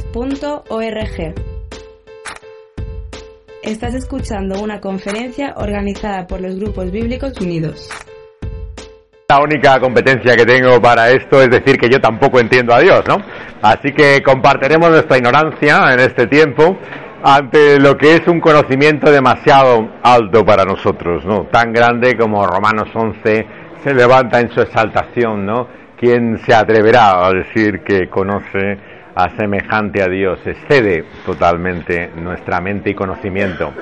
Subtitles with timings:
[3.64, 7.90] Estás escuchando una conferencia organizada por los Grupos Bíblicos Unidos.
[9.30, 13.04] La única competencia que tengo para esto es decir que yo tampoco entiendo a Dios,
[13.08, 13.18] ¿no?
[13.62, 16.78] Así que compartiremos nuestra ignorancia en este tiempo
[17.24, 21.48] ante lo que es un conocimiento demasiado alto para nosotros, ¿no?
[21.52, 23.46] Tan grande como Romanos 11
[23.84, 25.68] se levanta en su exaltación, ¿no?
[26.00, 28.78] ¿Quién se atreverá a decir que conoce
[29.16, 30.40] a semejante a Dios?
[30.46, 33.74] Excede totalmente nuestra mente y conocimiento.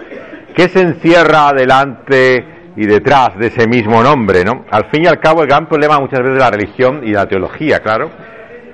[0.56, 4.64] ¿Qué se encierra delante y detrás de ese mismo nombre, ¿no?
[4.72, 7.26] Al fin y al cabo, el gran problema muchas veces de la religión y la
[7.26, 8.09] teología, claro,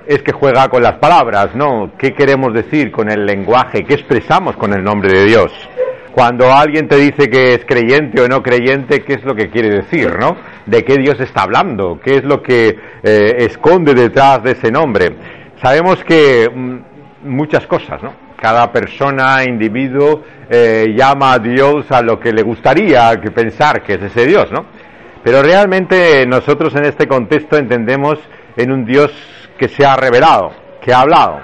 [0.06, 1.94] es que juega con las palabras, ¿no?
[1.98, 3.82] ¿Qué queremos decir con el lenguaje?
[3.82, 5.52] ¿Qué expresamos con el nombre de Dios?
[6.12, 9.70] Cuando alguien te dice que es creyente o no creyente, ¿qué es lo que quiere
[9.70, 10.36] decir, no?
[10.66, 11.98] ¿De qué Dios está hablando?
[12.04, 15.16] ¿Qué es lo que eh, esconde detrás de ese nombre?
[15.62, 18.12] Sabemos que mm, muchas cosas, ¿no?
[18.36, 23.94] Cada persona, individuo, eh, llama a Dios a lo que le gustaría que pensar que
[23.94, 24.66] es ese Dios, ¿no?
[25.24, 28.18] Pero realmente nosotros en este contexto entendemos
[28.56, 29.12] en un Dios
[29.56, 30.50] que se ha revelado,
[30.82, 31.40] que ha hablado,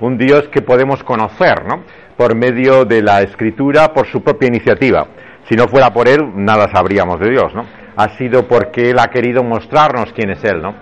[0.00, 1.82] un Dios que podemos conocer, ¿no?
[2.16, 5.06] Por medio de la Escritura, por su propia iniciativa.
[5.48, 7.64] Si no fuera por Él, nada sabríamos de Dios, ¿no?
[7.96, 10.74] Ha sido porque Él ha querido mostrarnos quién es Él, ¿no?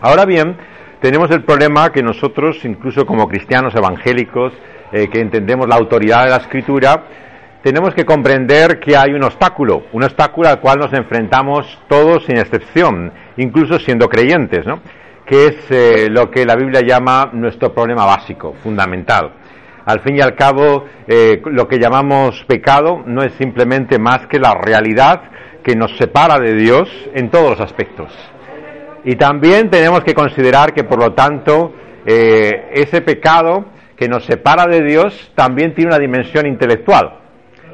[0.00, 0.56] Ahora bien,
[1.00, 4.52] tenemos el problema que nosotros, incluso como cristianos evangélicos,
[4.92, 7.04] eh, que entendemos la autoridad de la Escritura,
[7.62, 12.38] tenemos que comprender que hay un obstáculo, un obstáculo al cual nos enfrentamos todos sin
[12.38, 14.80] excepción, incluso siendo creyentes, ¿no?
[15.28, 19.30] Que es eh, lo que la Biblia llama nuestro problema básico, fundamental.
[19.84, 24.38] Al fin y al cabo, eh, lo que llamamos pecado no es simplemente más que
[24.38, 25.20] la realidad
[25.62, 28.10] que nos separa de Dios en todos los aspectos.
[29.04, 31.74] Y también tenemos que considerar que, por lo tanto,
[32.06, 33.66] eh, ese pecado
[33.96, 37.18] que nos separa de Dios también tiene una dimensión intelectual,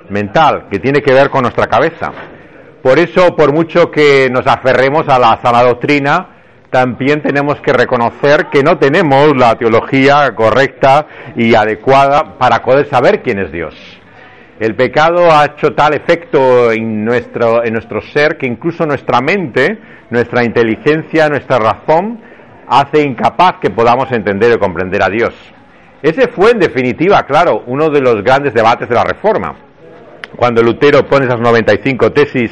[0.09, 2.11] mental, que tiene que ver con nuestra cabeza.
[2.83, 6.34] Por eso, por mucho que nos aferremos a la sana doctrina,
[6.75, 13.23] también tenemos que reconocer que no tenemos la teología correcta y adecuada para poder saber
[13.23, 13.77] quién es Dios.
[14.59, 17.81] El pecado ha hecho tal efecto en nuestro, en
[18.13, 19.79] ser que incluso nuestra mente,
[20.11, 22.19] nuestra inteligencia, nuestra razón,
[22.67, 25.33] hace incapaz que podamos entender o comprender a Dios.
[26.03, 29.55] Ese fue, en definitiva, claro, uno de los grandes debates de la Reforma.
[30.35, 32.51] Cuando Lutero pone esas 95 tesis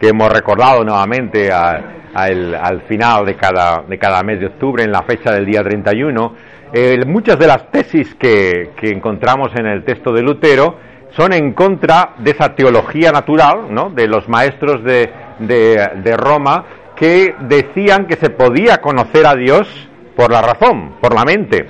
[0.00, 4.92] que hemos recordado nuevamente a, al, final de cada, de cada mes de octubre, en
[4.92, 6.34] la fecha del día 31.
[6.72, 10.78] Eh, muchas de las tesis que, encontramos en el texto de Lutero
[11.10, 13.90] son en contra de esa teología natural, ¿no?
[13.90, 15.10] de los maestros de,
[15.40, 19.66] de, Roma, que decían que se podía conocer a Dios
[20.14, 21.66] por la razón, por la mente.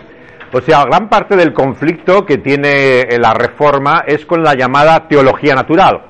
[0.52, 5.54] O sea, gran parte del conflicto que tiene la reforma es con la llamada teología
[5.54, 6.09] natural.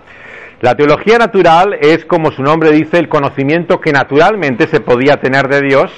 [0.61, 5.49] La teología natural es, como su nombre dice, el conocimiento que naturalmente se podía tener
[5.49, 5.91] de Dios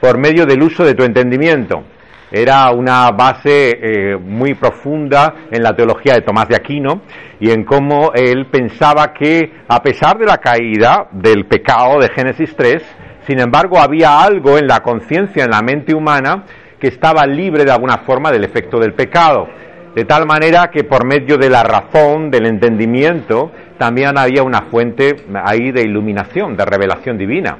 [0.00, 1.84] por medio del uso de tu entendimiento.
[2.32, 7.02] Era una base eh, muy profunda en la teología de Tomás de Aquino
[7.38, 12.52] y en cómo él pensaba que, a pesar de la caída del pecado de Génesis
[12.56, 12.82] 3,
[13.28, 16.46] sin embargo había algo en la conciencia, en la mente humana,
[16.80, 19.46] que estaba libre de alguna forma del efecto del pecado
[19.94, 25.16] de tal manera que por medio de la razón, del entendimiento, también había una fuente
[25.44, 27.58] ahí de iluminación, de revelación divina.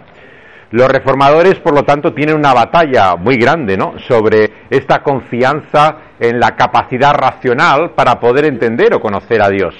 [0.70, 3.94] Los reformadores, por lo tanto, tienen una batalla muy grande ¿no?
[4.08, 9.74] sobre esta confianza en la capacidad racional para poder entender o conocer a Dios.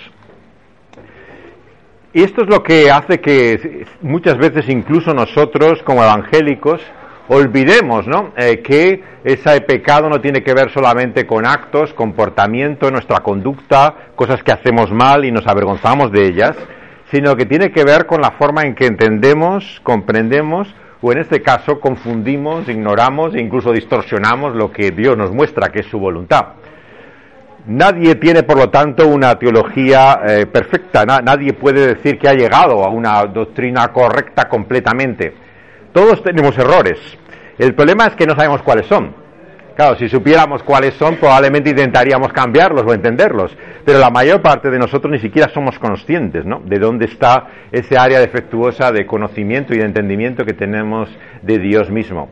[2.13, 6.81] Y esto es lo que hace que muchas veces incluso nosotros como evangélicos
[7.29, 8.33] olvidemos ¿no?
[8.37, 14.43] Eh, que ese pecado no tiene que ver solamente con actos, comportamiento, nuestra conducta, cosas
[14.43, 16.57] que hacemos mal y nos avergonzamos de ellas,
[17.11, 21.43] sino que tiene que ver con la forma en que entendemos, comprendemos o en este
[21.43, 26.47] caso confundimos, ignoramos e incluso distorsionamos lo que Dios nos muestra que es su voluntad.
[27.67, 32.85] Nadie tiene, por lo tanto, una teología eh, perfecta, nadie puede decir que ha llegado
[32.85, 35.44] a una doctrina correcta completamente
[35.95, 36.99] todos tenemos errores.
[37.57, 39.15] El problema es que no sabemos cuáles son.
[39.77, 43.57] Claro, si supiéramos cuáles son, probablemente intentaríamos cambiarlos o entenderlos.
[43.85, 46.61] Pero la mayor parte de nosotros ni siquiera somos conscientes, ¿no?
[46.65, 51.09] De dónde está ese área defectuosa de conocimiento y de entendimiento que tenemos
[51.43, 52.29] de Dios mismo.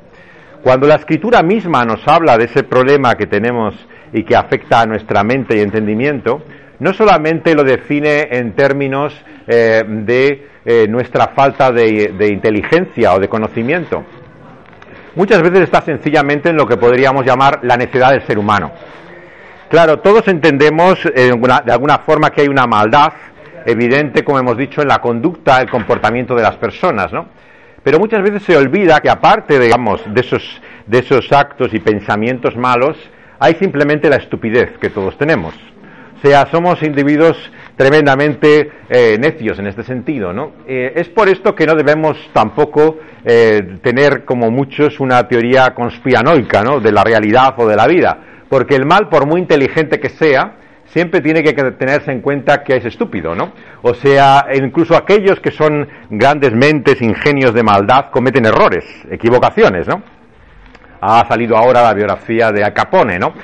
[0.65, 3.75] Cuando la escritura misma nos habla de ese problema que tenemos
[4.12, 6.43] y que afecta a nuestra mente y entendimiento,
[6.82, 9.14] no solamente lo define en términos
[9.46, 14.02] eh, de eh, nuestra falta de inteligencia o de conocimiento,
[15.14, 18.73] muchas veces está sencillamente en lo que podríamos llamar la necedad del ser humano.
[19.70, 21.31] Claro, todos entendemos eh,
[21.64, 23.12] de alguna forma que hay una maldad
[23.64, 27.29] evidente, como hemos dicho, en la conducta, el comportamiento de las personas, ¿no?
[27.84, 32.56] Pero muchas veces se olvida que aparte, digamos, de esos, de esos actos y pensamientos
[32.56, 32.96] malos,
[33.38, 35.55] hay simplemente la estupidez que todos tenemos.
[36.22, 37.36] Sea, somos individuos
[37.76, 40.52] tremendamente eh, necios en este sentido, ¿no?
[40.69, 46.62] Eh, es por esto que no debemos tampoco eh, tener, como muchos, una teoría conspiranoica,
[46.62, 46.78] ¿no?
[46.78, 50.58] De la realidad o de la vida, porque el mal, por muy inteligente que sea,
[50.84, 53.52] siempre tiene que tenerse en cuenta que es estúpido, ¿no?
[53.82, 60.04] O sea, incluso aquellos que son grandes mentes, ingenios de maldad, cometen errores, equivocaciones, ¿no?
[61.00, 63.34] Ha salido ahora la biografía de Al Capone, ¿no?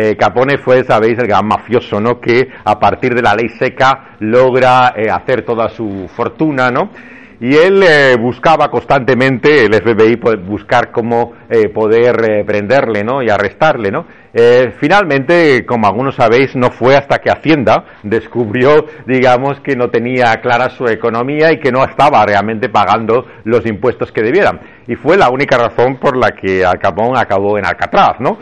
[0.00, 2.20] Eh, Capone fue, sabéis, el gran mafioso, ¿no?
[2.20, 6.90] Que a partir de la ley seca logra eh, hacer toda su fortuna, ¿no?
[7.40, 13.22] Y él eh, buscaba constantemente, el FBI, buscar cómo eh, poder eh, prenderle ¿no?
[13.22, 13.90] y arrestarle.
[13.90, 14.06] ¿no?
[14.78, 20.70] finalmente, como algunos sabéis, no fue hasta que Hacienda descubrió, digamos, que no tenía clara
[20.70, 24.60] su economía y que no estaba realmente pagando los impuestos que debieran.
[24.86, 28.38] Y fue la única razón por la que Al Capone acabó en Alcatraz, ¿no?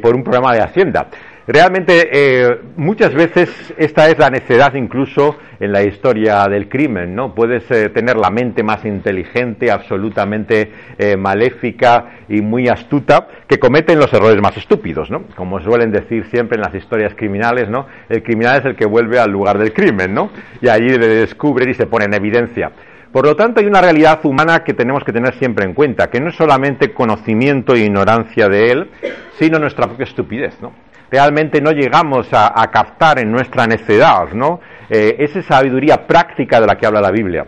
[0.00, 1.08] por un problema de Hacienda.
[1.52, 7.34] Realmente, eh, muchas veces esta es la necedad incluso en la historia del crimen, ¿no?
[7.34, 13.98] Puedes eh, tener la mente más inteligente, absolutamente eh, maléfica y muy astuta, que cometen
[13.98, 15.24] los errores más estúpidos, ¿no?
[15.34, 17.86] Como suelen decir siempre en las historias criminales, ¿no?
[18.08, 20.30] El criminal es el que vuelve al lugar del crimen, ¿no?
[20.62, 22.70] Y allí le descubre y se pone en evidencia.
[23.10, 26.20] Por lo tanto, hay una realidad humana que tenemos que tener siempre en cuenta, que
[26.20, 28.90] no es solamente conocimiento e ignorancia de él,
[29.36, 30.89] sino nuestra propia estupidez, ¿no?
[31.10, 34.60] Realmente no llegamos a, captar en nuestra necedad, ¿no?
[34.88, 37.46] Eh, esa sabiduría práctica de la que habla la Biblia.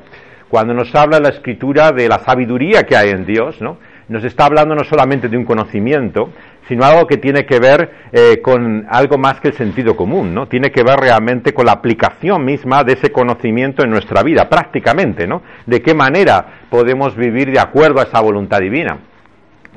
[0.48, 3.78] Cuando nos habla la Escritura de la sabiduría que hay en Dios, ¿no?
[4.08, 6.30] Nos está hablando no solamente de un conocimiento,
[6.68, 10.46] sino algo que tiene que ver eh, con algo más que el sentido común, ¿no?
[10.48, 15.26] Tiene que ver realmente con la aplicación misma de ese conocimiento en nuestra vida, prácticamente,
[15.26, 15.42] ¿no?
[15.66, 18.98] De qué manera podemos vivir de acuerdo a esa voluntad divina.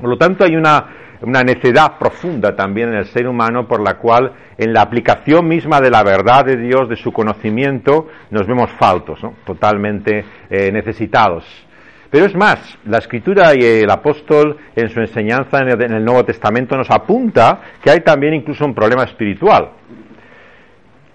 [0.00, 3.94] Por lo tanto, hay una una necedad profunda también en el ser humano por la
[3.94, 8.70] cual en la aplicación misma de la verdad de Dios, de su conocimiento, nos vemos
[8.78, 11.44] faltos, totalmente eh, necesitados.
[12.10, 16.76] Pero es más, la escritura y el apóstol en su enseñanza en el, Nuevo Testamento
[16.76, 19.70] nos apunta que hay también incluso un problema espiritual.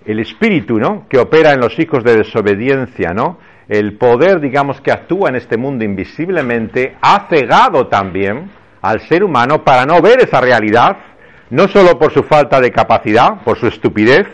[0.05, 1.07] El espíritu, ¿no?
[1.07, 3.37] Que opera en los hijos de desobediencia, ¿no?
[3.69, 8.49] El poder, digamos, que actúa en este mundo invisiblemente, ha cegado también
[8.81, 10.97] al ser humano para no ver esa realidad,
[11.49, 14.27] no solo por su falta de capacidad, por su estupidez,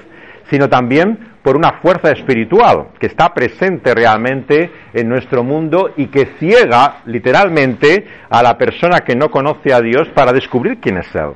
[0.49, 6.25] sino también por una fuerza espiritual que está presente realmente en nuestro mundo y que
[6.39, 11.31] ciega literalmente a la persona que no conoce a Dios para descubrir quién es Él.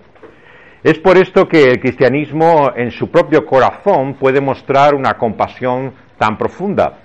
[0.84, 6.38] Es por esto que el cristianismo en su propio corazón puede mostrar una compasión tan
[6.38, 6.98] profunda,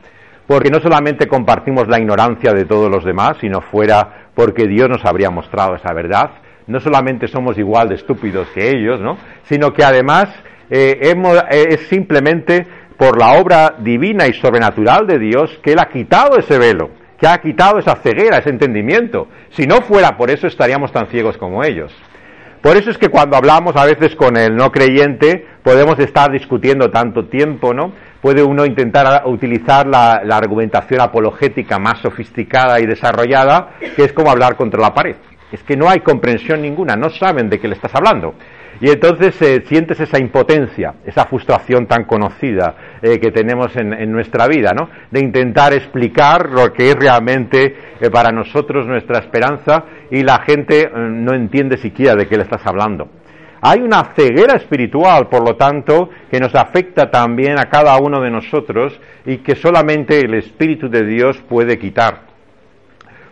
[0.47, 5.05] porque no solamente compartimos la ignorancia de todos los demás, sino fuera porque Dios nos
[5.05, 6.31] habría mostrado esa verdad.
[6.67, 9.17] No solamente somos igual de estúpidos que ellos, ¿no?
[9.45, 10.29] sino que además
[10.71, 15.89] eh, eh, es simplemente por la obra divina y sobrenatural de Dios que Él ha
[15.89, 19.29] quitado ese velo, que ha quitado esa ceguera, ese entendimiento.
[19.51, 21.95] Si no fuera por eso estaríamos tan ciegos como ellos.
[22.63, 26.91] Por eso es que cuando hablamos a veces con el no creyente podemos estar discutiendo
[26.91, 27.93] tanto tiempo, ¿no?
[28.21, 34.57] Puede uno intentar utilizar la, argumentación apologética más sofisticada y desarrollada, que es como hablar
[34.57, 35.17] contra la pared.
[35.53, 38.35] Es que no hay comprensión ninguna, no saben de qué le estás hablando.
[38.81, 44.47] Y entonces eh, sientes esa impotencia, esa frustración tan conocida eh, que tenemos en, nuestra
[44.47, 44.91] vida, ¿no?
[45.11, 50.91] De intentar explicar lo que es realmente eh, para nosotros nuestra esperanza y la gente
[50.95, 53.09] no entiende siquiera de qué le estás hablando.
[53.69, 58.31] Hay una ceguera espiritual, por lo tanto, que nos afecta también a cada uno de
[58.31, 62.21] nosotros y que solamente el Espíritu de Dios puede quitar.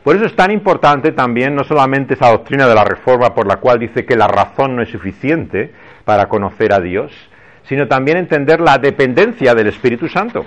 [0.03, 3.59] Por eso es tan importante también no solamente esa doctrina de la reforma por la
[3.59, 5.73] cual dice que la razón no es suficiente
[6.05, 7.13] para conocer a Dios,
[7.63, 10.45] sino también entender la dependencia del Espíritu Santo.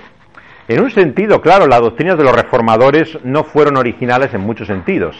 [0.67, 5.15] En un sentido, claro, las doctrinas de los reformadores no fueron originales en muchos sentidos.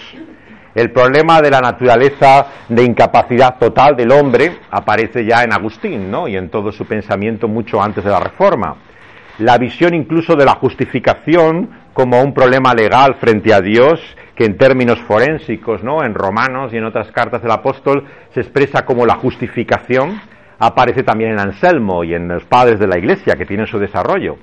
[0.78, 6.28] El problema de la naturaleza de incapacidad total del hombre aparece ya en Agustín, ¿no?
[6.28, 8.76] Y en todo su pensamiento mucho antes de la Reforma.
[9.40, 14.00] La visión incluso de la justificación como un problema legal frente a Dios,
[14.36, 16.04] que en términos forensicos, ¿no?
[16.04, 18.06] En Romanos y en otras cartas del apóstol
[18.36, 20.22] se expresa como la justificación,
[20.60, 24.38] aparece también en Anselmo y en los padres de la Iglesia que tienen su desarrollo.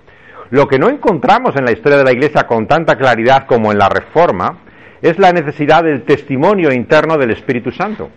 [0.50, 3.78] Lo que no encontramos en la historia de la Iglesia con tanta claridad como en
[3.78, 4.63] la Reforma
[5.04, 8.08] es la necesidad del testimonio interno del Espíritu Santo.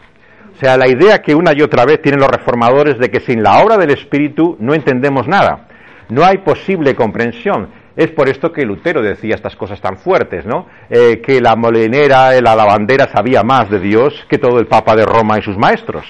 [0.56, 3.44] O sea, la idea que una y otra vez tienen los reformadores de que sin
[3.44, 5.68] la obra del Espíritu no entendemos nada,
[6.08, 7.68] no hay posible comprensión.
[7.98, 10.68] Es por esto que Lutero decía estas cosas tan fuertes, ¿no?
[10.90, 15.06] Eh, que la molinera, la lavandera sabía más de Dios que todo el Papa de
[15.06, 16.06] Roma y sus maestros.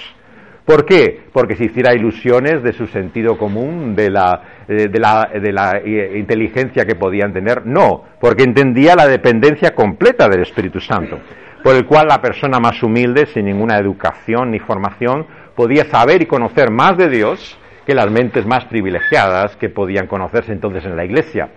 [0.68, 1.22] ¿Por qué?
[1.32, 5.78] Porque se hiciera ilusiones de su sentido común, de la, eh, de la, de la
[5.82, 7.64] eh, inteligencia que podían tener.
[7.64, 11.20] No, porque entendía la dependencia completa del Espíritu Santo,
[11.64, 16.26] por el cual la persona más humilde, sin ninguna educación ni formación, podía saber y
[16.26, 21.06] conocer más de Dios que las mentes más privilegiadas que podían conocerse entonces en la
[21.06, 21.48] Iglesia.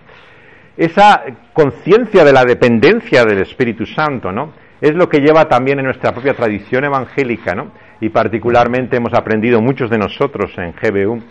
[0.77, 4.53] Esa conciencia de la dependencia del Espíritu Santo, ¿no?
[4.79, 7.71] Es lo que lleva también en nuestra propia tradición evangélica, ¿no?
[8.01, 11.21] Y particularmente hemos aprendido muchos de nosotros en GBU,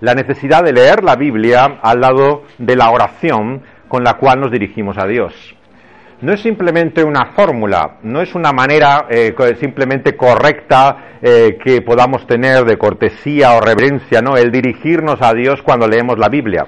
[0.00, 4.52] la necesidad de leer la Biblia al lado de la oración con la cual nos
[4.52, 5.34] dirigimos a Dios.
[6.20, 12.26] No es simplemente una fórmula, no es una manera eh, simplemente correcta eh, que podamos
[12.26, 16.64] tener de cortesía o reverencia, no, el dirigirnos a Dios cuando leemos la Biblia.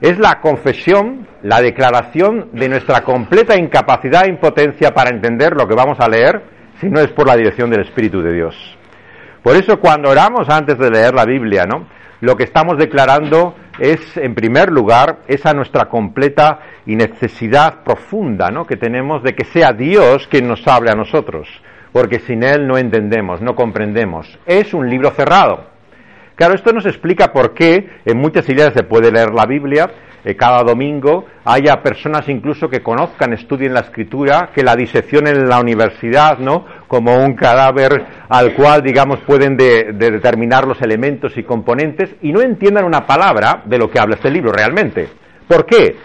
[0.00, 5.76] Es la confesión, la declaración de nuestra completa incapacidad e impotencia para entender lo que
[5.76, 6.42] vamos a leer
[6.82, 8.56] si no es por la dirección del Espíritu de Dios.
[9.40, 11.86] Por eso cuando oramos antes de leer la Biblia, ¿no?
[12.20, 18.66] Lo que estamos declarando es, en primer lugar, esa nuestra completa y necesidad profunda, ¿no?
[18.66, 21.48] Que tenemos de que sea Dios quien nos hable a nosotros,
[21.92, 24.36] porque sin Él no entendemos, no comprendemos.
[24.44, 25.66] Es un libro cerrado.
[26.34, 29.88] Claro, esto nos explica por qué en muchas iglesias se puede leer la Biblia,
[30.24, 35.48] eh, cada domingo, haya personas incluso que conozcan, estudien la escritura, que la diseccionen en
[35.48, 36.64] la universidad, ¿no?
[36.86, 42.84] Como un cadáver al cual, digamos, pueden determinar los elementos y componentes y no entiendan
[42.84, 45.08] una palabra de lo que habla este libro realmente.
[45.48, 45.96] ¿Por qué?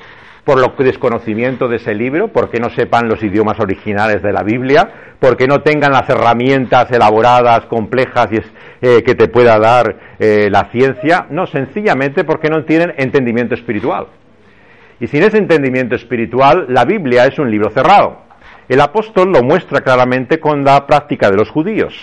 [0.47, 4.89] Por lo desconocimiento de ese libro, porque no sepan los idiomas originales de la Biblia,
[5.19, 8.37] porque no tengan las herramientas elaboradas, complejas y,
[8.81, 14.07] eh, que te pueda dar eh, la ciencia, no, sencillamente porque no tienen entendimiento espiritual.
[15.01, 18.21] Y sin ese entendimiento espiritual, la Biblia es un libro cerrado.
[18.69, 21.93] El apóstol lo muestra claramente con la práctica de los judíos.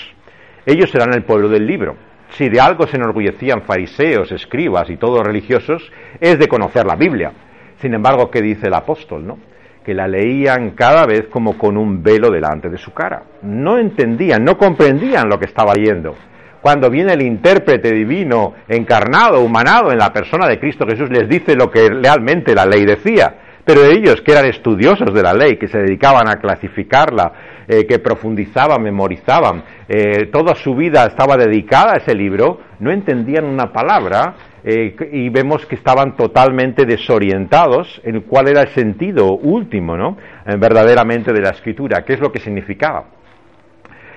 [0.67, 1.97] Ellos eran el pueblo del libro.
[2.29, 7.33] Si de algo se enorgullecían fariseos, escribas y todos religiosos, es de conocer la Biblia
[7.81, 9.27] sin embargo, ¿qué dice el apóstol?
[9.27, 9.39] No?
[9.85, 13.23] Que la leían cada vez como con un velo delante de su cara.
[13.43, 16.15] No entendían, no comprendían lo que estaba leyendo.
[16.63, 21.55] Cuando viene el intérprete divino, encarnado, humanado en la persona de Cristo Jesús, les dice
[21.55, 23.35] lo que realmente la ley decía.
[23.65, 27.33] Pero ellos, que eran estudiosos de la ley, que se dedicaban a clasificarla,
[27.67, 33.45] eh, que profundizaban, memorizaban, eh, toda su vida estaba dedicada a ese libro, no entendían
[33.45, 34.35] una palabra
[34.67, 40.17] eh, y vemos que estaban totalmente desorientados en cuál era el sentido último, ¿no?
[40.47, 43.05] Eh, verdaderamente de la escritura, qué es lo que significaba.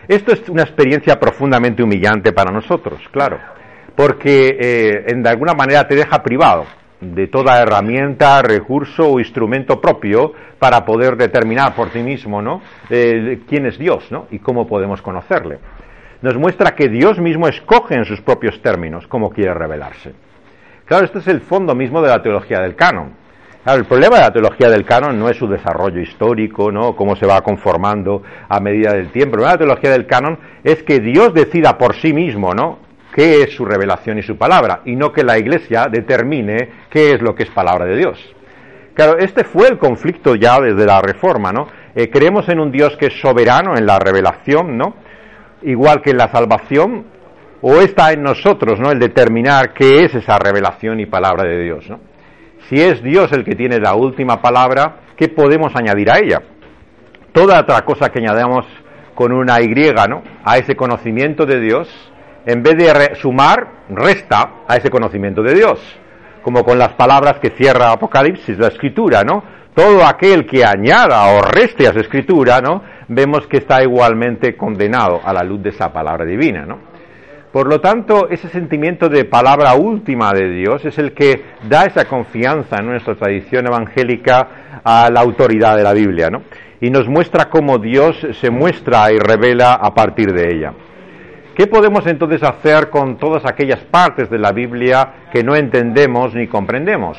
[0.08, 3.40] Esto es una experiencia profundamente humillante para nosotros, claro,
[3.94, 6.64] porque eh, en, de alguna manera te deja privado
[7.02, 12.62] de toda herramienta, recurso o instrumento propio para poder determinar por ti mismo, ¿no?
[12.88, 14.28] quién es Dios, ¿no?
[14.32, 15.60] Y cómo podemos conocerle.
[16.24, 20.14] Nos muestra que Dios mismo escoge en sus propios términos cómo quiere revelarse.
[20.88, 23.12] Claro, este es el fondo mismo de la teología del canon.
[23.64, 26.96] Claro, el problema de la teología del canon no es su desarrollo histórico, ¿no?
[26.96, 29.36] Cómo se va conformando a medida del tiempo.
[29.36, 32.88] El problema de la teología del canon es que Dios decida por sí mismo, ¿no?
[33.18, 37.22] qué es su revelación y su palabra, y no que la Iglesia determine qué es
[37.22, 38.36] lo que es palabra de Dios.
[38.94, 41.68] Claro, este fue el conflicto ya desde la Reforma, ¿no?
[41.96, 44.98] Eh, creemos en un Dios que es soberano en la revelación, ¿no?
[45.64, 47.06] Igual que en la salvación,
[47.62, 48.92] o está en nosotros, ¿no?
[48.92, 52.00] El determinar qué es esa revelación y palabra de Dios, ¿no?
[52.70, 56.42] Si es Dios el que tiene la última palabra, ¿qué podemos añadir a ella?
[57.32, 58.66] Toda otra cosa que añadamos
[59.16, 59.74] con una Y,
[60.10, 60.22] ¿no?
[60.44, 61.90] A ese conocimiento de Dios,
[62.46, 65.80] en vez de sumar, resta a ese conocimiento de Dios.
[66.44, 69.44] Como con las palabras que cierra Apocalipsis, la escritura, ¿no?
[69.74, 72.84] Todo aquel que añada o reste a esa escritura, ¿no?
[73.08, 76.80] Vemos que está igualmente condenado a la luz de esa palabra divina, ¿no?
[77.58, 82.06] Por lo tanto, ese sentimiento de palabra última de Dios es el que da esa
[82.06, 86.44] confianza en nuestra tradición evangélica a la autoridad de la Biblia, ¿no?
[86.82, 90.74] Y nos muestra cómo Dios se muestra y revela a partir de ella.
[91.56, 96.46] ¿Qué podemos entonces hacer con todas aquellas partes de la Biblia que no entendemos ni
[96.46, 97.18] comprendemos?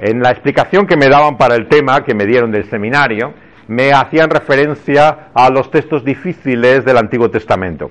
[0.00, 3.34] En la explicación que me daban para el tema, que me dieron del seminario,
[3.68, 7.90] me hacían referencia a los textos difíciles del Antiguo Testamento.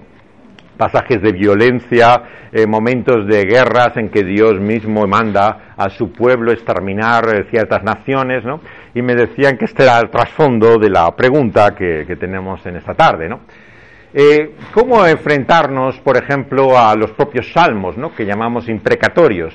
[0.82, 6.52] Pasajes de violencia, eh, momentos de guerras en que Dios mismo manda a su pueblo
[6.52, 8.62] exterminar eh, ciertas naciones, ¿no?
[8.96, 12.96] Y me decían que este era el trasfondo de la pregunta que, tenemos en esta
[12.96, 13.42] tarde, ¿no?
[14.12, 18.16] Eh, ¿Cómo enfrentarnos, por ejemplo, a los propios salmos, ¿no?
[18.16, 19.54] que llamamos imprecatorios?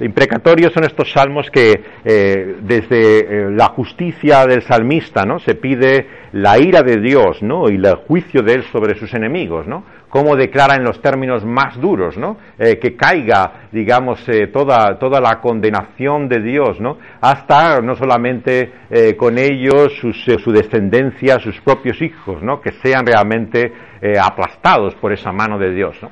[0.00, 5.40] Imprecatorios son estos salmos que eh, desde eh, la justicia del salmista ¿no?
[5.40, 7.68] se pide la ira de Dios ¿no?
[7.68, 9.84] y el juicio de él sobre sus enemigos, ¿no?
[10.08, 12.38] Cómo declara en los términos más duros, ¿no?
[12.58, 14.24] Eh, que caiga, digamos,
[14.54, 16.96] toda, toda la condenación de Dios, ¿no?
[17.20, 18.72] Hasta no solamente
[19.18, 22.58] con ellos, su descendencia, sus propios hijos, ¿no?
[22.58, 23.70] Que sean realmente
[24.18, 26.08] aplastados por esa mano de Dios, ¿no?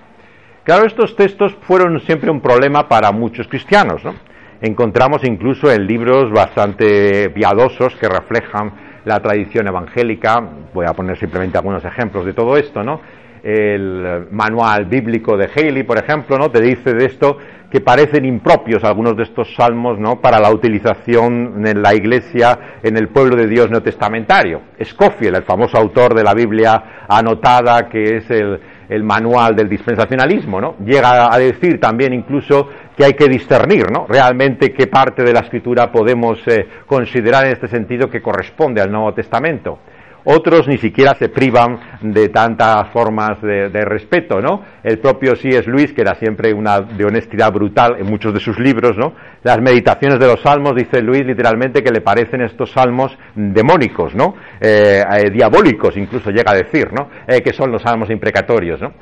[0.66, 4.16] Claro, estos textos fueron siempre un problema para muchos cristianos, ¿no?
[4.60, 8.72] Encontramos incluso en libros bastante piadosos que reflejan
[9.04, 10.42] la tradición evangélica,
[10.74, 13.00] voy a poner simplemente algunos ejemplos de todo esto, ¿no?
[13.44, 16.50] El manual bíblico de Haley, por ejemplo, ¿no?
[16.50, 17.38] Te dice de esto
[17.70, 20.20] que parecen impropios algunos de estos salmos, ¿no?
[20.20, 24.62] Para la utilización en la iglesia, en el pueblo de Dios neotestamentario.
[24.82, 30.60] Scofield, el famoso autor de la Biblia anotada, que es el, el manual del dispensacionalismo,
[30.60, 30.76] ¿no?
[30.84, 34.06] Llega a decir también incluso que hay que discernir, ¿no?
[34.08, 38.90] Realmente qué parte de la escritura podemos eh, considerar en este sentido que corresponde al
[38.90, 39.78] Nuevo Testamento.
[40.28, 44.60] Otros ni siquiera se privan de tantas formas de, respeto, ¿no?
[44.82, 45.70] El propio C.S.
[45.70, 49.12] Luis, que era siempre una de honestidad brutal en muchos de sus libros, ¿no?
[49.44, 54.34] Las meditaciones de los salmos, dice Luis literalmente que le parecen estos salmos demónicos, ¿no?
[54.60, 57.08] Eh, eh, diabólicos, incluso llega a decir, ¿no?
[57.28, 58.94] Eh, que son los salmos imprecatorios, ¿no?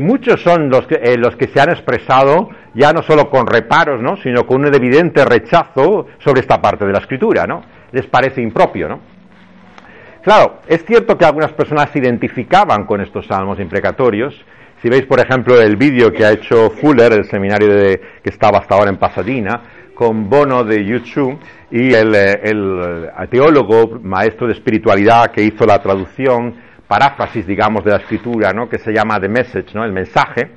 [0.00, 4.16] muchos son los que, los que se han expresado ya no solo con reparos, ¿no?
[4.16, 7.62] sino con un evidente rechazo sobre esta parte de la escritura, ¿no?
[7.92, 9.17] Les parece impropio, ¿no?
[10.22, 14.34] Claro, es cierto que algunas personas se identificaban con estos salmos imprecatorios.
[14.82, 18.58] Si veis, por ejemplo, el vídeo que ha hecho Fuller, el seminario de, que estaba
[18.58, 19.62] hasta ahora en Pasadena,
[19.94, 21.38] con Bono de YouTube
[21.72, 26.54] y el, el, teólogo, maestro de espiritualidad que hizo la traducción,
[26.86, 28.68] paráfrasis, digamos, de la escritura, ¿no?
[28.68, 29.84] que se llama The Message, ¿no?
[29.84, 30.52] el mensaje,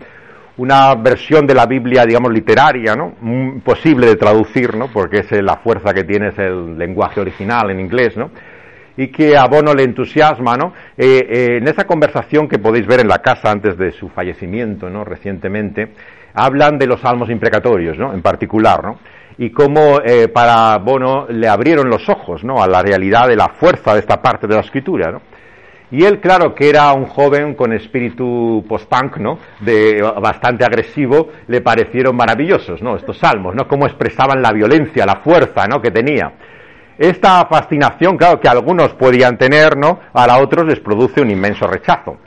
[0.57, 3.15] una versión de la Biblia, digamos, literaria, ¿no?
[3.23, 4.89] Imposible de traducir, ¿no?
[4.93, 8.29] Porque es la fuerza que tiene es el lenguaje original en inglés, ¿no?
[9.01, 10.73] Y que a Bono le entusiasma, ¿no?
[10.95, 14.91] Eh, eh, en esa conversación que podéis ver en la casa antes de su fallecimiento,
[14.91, 15.03] ¿no?
[15.03, 15.93] Recientemente,
[16.35, 18.13] hablan de los salmos imprecatorios, ¿no?
[18.13, 18.99] En particular, ¿no?
[19.39, 22.61] Y cómo eh, para Bono le abrieron los ojos, ¿no?
[22.61, 25.21] A la realidad de la fuerza de esta parte de la escritura, ¿no?
[25.89, 29.39] Y él, claro, que era un joven con espíritu post-punk, ¿no?
[29.61, 32.95] De, bastante agresivo, le parecieron maravillosos, ¿no?
[32.95, 33.67] Estos salmos, ¿no?
[33.67, 35.81] Cómo expresaban la violencia, la fuerza, ¿no?
[35.81, 36.31] Que tenía
[37.01, 39.99] esta fascinación, claro, que algunos podían tener, ¿no?
[40.13, 42.17] A otros les produce un inmenso rechazo.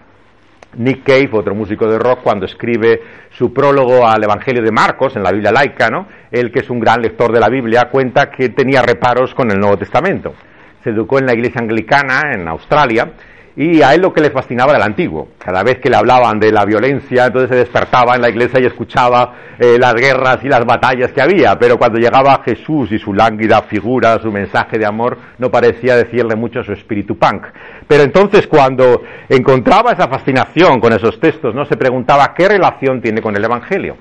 [0.76, 5.22] Nick Cave, otro músico de rock, cuando escribe su prólogo al Evangelio de Marcos en
[5.22, 6.08] la Biblia laica, ¿no?
[6.28, 9.60] Él, que es un gran lector de la Biblia, cuenta que tenía reparos con el
[9.60, 10.34] Nuevo Testamento.
[10.82, 13.12] Se educó en la iglesia anglicana en Australia
[13.57, 15.29] y a él lo que le fascinaba era el antiguo.
[15.38, 18.67] Cada vez que le hablaban de la violencia, entonces se despertaba en la iglesia y
[18.67, 21.57] escuchaba eh, las guerras y las batallas que había.
[21.57, 26.35] Pero cuando llegaba Jesús y su lánguida figura, su mensaje de amor, no parecía decirle
[26.35, 27.45] mucho a su espíritu punk.
[27.87, 33.23] Pero entonces cuando encontraba esa fascinación con esos textos, no se preguntaba qué relación tiene
[33.23, 33.97] con el Evangelio.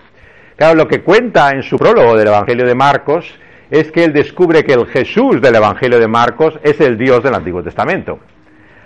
[0.56, 3.32] Claro, lo que cuenta en su prólogo del Evangelio de Marcos
[3.70, 7.36] es que él descubre que el Jesús del Evangelio de Marcos es el Dios del
[7.36, 8.20] Antiguo Testamento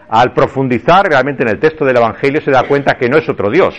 [0.09, 3.49] al profundizar realmente en el texto del Evangelio se da cuenta que no es otro
[3.49, 3.75] Dios,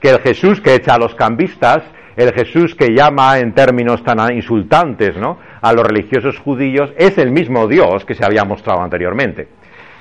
[0.00, 1.82] que el Jesús que echa a los cambistas,
[2.16, 5.38] el Jesús que llama en términos tan insultantes ¿no?
[5.60, 9.48] a los religiosos judíos, es el mismo Dios que se había mostrado anteriormente.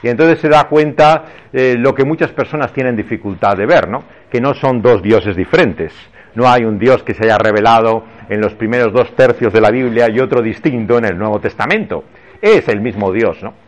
[0.01, 4.03] Y entonces se da cuenta eh, lo que muchas personas tienen dificultad de ver, ¿no?
[4.29, 5.93] que no son dos dioses diferentes.
[6.35, 9.69] No hay un Dios que se haya revelado en los primeros dos tercios de la
[9.69, 12.03] Biblia y otro distinto en el Nuevo Testamento.
[12.41, 13.62] Es el mismo Dios, ¿no?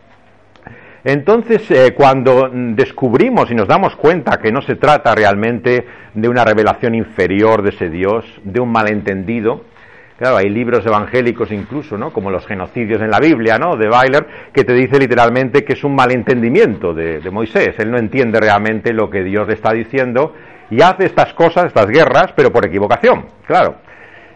[1.08, 6.44] Entonces, eh, cuando descubrimos y nos damos cuenta que no se trata realmente de una
[6.44, 9.64] revelación inferior de ese Dios, de un malentendido,
[10.18, 12.10] Claro, hay libros evangélicos incluso, ¿no?
[12.10, 13.76] Como los genocidios en la Biblia, ¿no?
[13.76, 17.78] De Weiler, que te dice literalmente que es un malentendimiento de, de, Moisés.
[17.78, 20.32] Él no entiende realmente lo que Dios le está diciendo
[20.70, 23.76] y hace estas cosas, estas guerras, pero por equivocación, claro.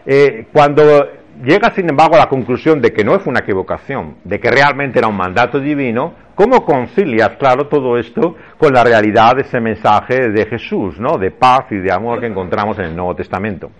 [0.05, 1.07] Eh, cuando
[1.43, 4.99] llega, sin embargo, a la conclusión de que no es una equivocación, de que realmente
[4.99, 10.29] era un mandato divino, ¿cómo concilias, claro, todo esto con la realidad de ese mensaje
[10.29, 11.17] de Jesús, ¿no?
[11.17, 13.71] de paz y de amor que encontramos en el Nuevo Testamento?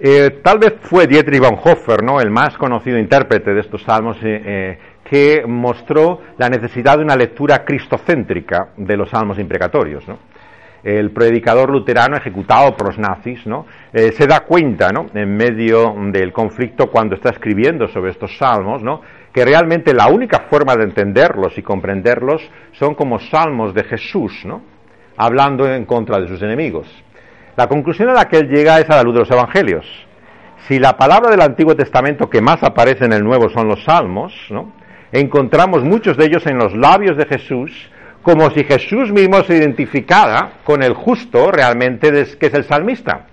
[0.00, 2.20] Eh, tal vez fue Dietrich Bonhoeffer, ¿no?
[2.20, 7.16] el más conocido intérprete de estos salmos, eh, eh, que mostró la necesidad de una
[7.16, 10.06] lectura cristocéntrica de los salmos imprecatorios.
[10.06, 10.18] ¿no?
[10.96, 13.66] El predicador luterano ejecutado por los nazis ¿no?
[13.92, 15.10] se da cuenta ¿no?
[15.12, 19.02] en medio del conflicto cuando está escribiendo sobre estos salmos ¿no?
[19.32, 22.40] que realmente la única forma de entenderlos y comprenderlos
[22.72, 24.62] son como salmos de Jesús, ¿no?
[25.18, 26.86] hablando en contra de sus enemigos.
[27.54, 29.84] La conclusión a la que él llega es a la luz de los evangelios.
[30.66, 34.32] Si la palabra del Antiguo Testamento que más aparece en el Nuevo son los salmos,
[34.48, 34.72] ¿no?
[35.12, 37.90] encontramos muchos de ellos en los labios de Jesús,
[38.22, 43.26] como si Jesús mismo se identificara con el justo realmente que es el salmista.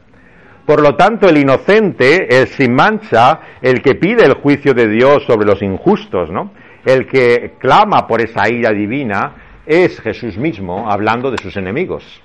[0.66, 5.24] Por lo tanto, el inocente, el sin mancha, el que pide el juicio de Dios
[5.26, 6.52] sobre los injustos, ¿no?
[6.84, 12.22] El que clama por esa ira divina es Jesús mismo hablando de sus enemigos.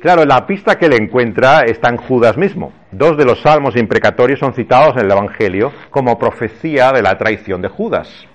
[0.00, 2.72] Claro, la pista que le encuentra está en Judas mismo.
[2.90, 7.60] Dos de los salmos imprecatorios son citados en el Evangelio como profecía de la traición
[7.60, 8.26] de Judas.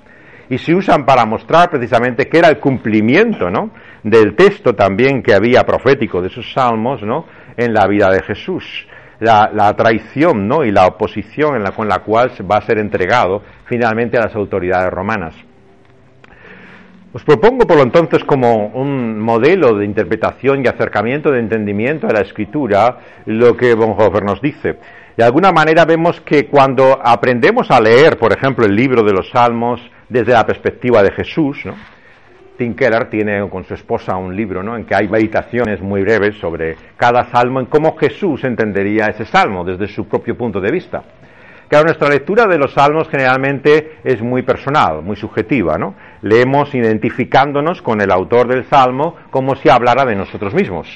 [0.50, 3.72] Y se usan para mostrar precisamente que era el cumplimiento ¿no?
[4.04, 7.26] del texto también que había profético de esos salmos ¿no?
[7.58, 8.88] en la vida de Jesús.
[9.20, 10.64] La, traición ¿no?
[10.64, 14.36] y la oposición en la, con la cual va a ser entregado finalmente a las
[14.36, 15.36] autoridades romanas.
[17.16, 22.12] Os propongo por lo entonces como un modelo de interpretación y acercamiento de entendimiento a
[22.12, 24.78] la escritura lo que Bonhoeffer nos dice.
[25.16, 29.30] De alguna manera vemos que cuando aprendemos a leer, por ejemplo, el libro de los
[29.30, 31.76] Salmos desde la perspectiva de Jesús, ¿no?
[32.58, 34.78] Tiene con su esposa un libro ¿no?
[34.78, 39.66] en que hay meditaciones muy breves sobre cada salmo, en cómo Jesús entendería ese salmo
[39.66, 41.04] desde su propio punto de vista.
[41.68, 45.96] Claro, nuestra lectura de los salmos generalmente es muy personal, muy subjetiva, ¿no?
[46.22, 50.88] Leemos identificándonos con el autor del salmo como si hablara de nosotros mismos.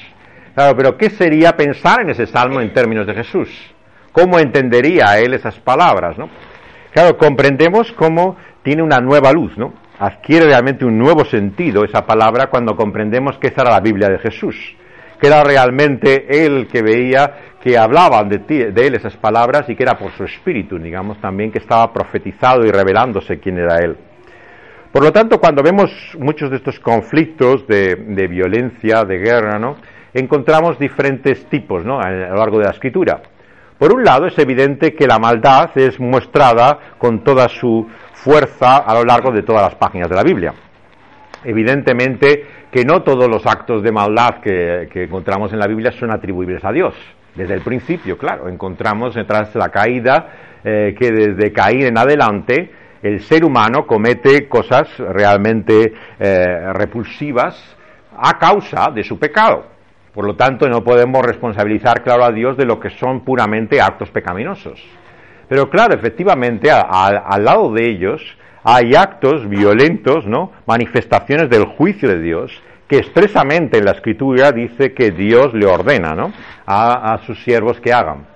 [0.54, 3.48] Claro, pero ¿qué sería pensar en ese salmo en términos de Jesús?
[4.12, 6.16] ¿Cómo entendería él esas palabras?
[6.92, 9.72] Claro, comprendemos cómo tiene una nueva luz, ¿no?
[9.98, 14.18] Adquiere realmente un nuevo sentido esa palabra cuando comprendemos que esa era la Biblia de
[14.18, 14.76] Jesús
[15.20, 18.38] que era realmente él que veía que hablaban de,
[18.72, 22.64] de, él esas palabras y que era por su espíritu, digamos, también que estaba profetizado
[22.64, 23.98] y revelándose quién era él.
[24.90, 29.76] Por lo tanto, cuando vemos muchos de estos conflictos de, violencia, de guerra, ¿no?
[30.14, 32.00] encontramos diferentes tipos ¿no?
[32.00, 33.20] a lo largo de la escritura.
[33.78, 37.86] Por un lado, es evidente que la maldad es mostrada con toda su
[38.22, 40.52] fuerza a lo largo de todas las páginas de la Biblia.
[41.44, 46.64] Evidentemente que no todos los actos de maldad que, encontramos en la Biblia son atribuibles
[46.64, 46.94] a Dios.
[47.34, 52.70] Desde el principio, claro, encontramos tras la caída eh, que desde Caín en adelante
[53.02, 57.76] el ser humano comete cosas realmente eh, repulsivas
[58.16, 59.64] a causa de su pecado.
[60.12, 64.10] Por lo tanto, no podemos responsabilizar, claro, a Dios de lo que son puramente actos
[64.10, 64.84] pecaminosos.
[65.50, 68.22] Pero claro, efectivamente, al lado de ellos
[68.62, 70.52] hay actos violentos, ¿no?
[70.64, 72.52] Manifestaciones del juicio de Dios
[72.86, 76.32] que expresamente en la escritura dice que Dios le ordena, ¿no?
[76.66, 78.26] A, sus siervos que hagan.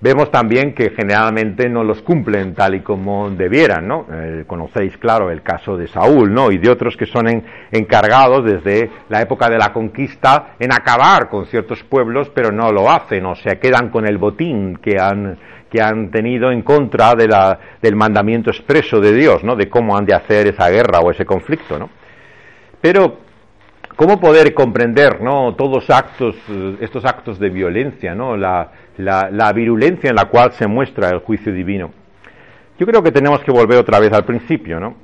[0.00, 4.06] Vemos también que generalmente no los cumplen tal y como debieran, ¿no?
[4.12, 6.50] Eh, conocéis, claro, el caso de Saúl, ¿no?
[6.50, 11.46] Y de otros que son encargados desde la época de la conquista en acabar con
[11.46, 15.38] ciertos pueblos, pero no lo hacen, o sea, quedan con el botín que han
[15.70, 19.56] que han tenido en contra de la, del mandamiento expreso de Dios, ¿no?
[19.56, 21.90] De cómo han de hacer esa guerra o ese conflicto, ¿no?
[22.80, 23.18] Pero,
[23.96, 25.54] ¿cómo poder comprender, ¿no?
[25.54, 26.36] Todos actos,
[26.80, 28.36] estos actos de violencia, ¿no?
[28.36, 31.90] La, la, virulencia en la cual se muestra el juicio divino.
[32.78, 34.94] Yo creo que tenemos que volver otra vez al principio, ¿no?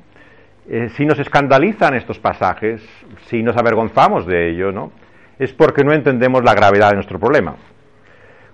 [0.69, 2.81] Eh, si nos escandalizan estos pasajes,
[3.27, 4.93] si nos avergonzamos de ello, ¿no?
[5.39, 7.57] Es porque no entendemos la gravedad de nuestro problema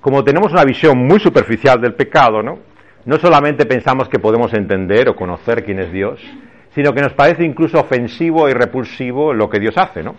[0.01, 2.59] como tenemos una visión muy superficial del pecado, ¿no?
[3.05, 6.21] No solamente pensamos que podemos entender o conocer quién es Dios,
[6.75, 10.15] sino que nos parece incluso ofensivo y repulsivo lo que Dios hace, ¿no?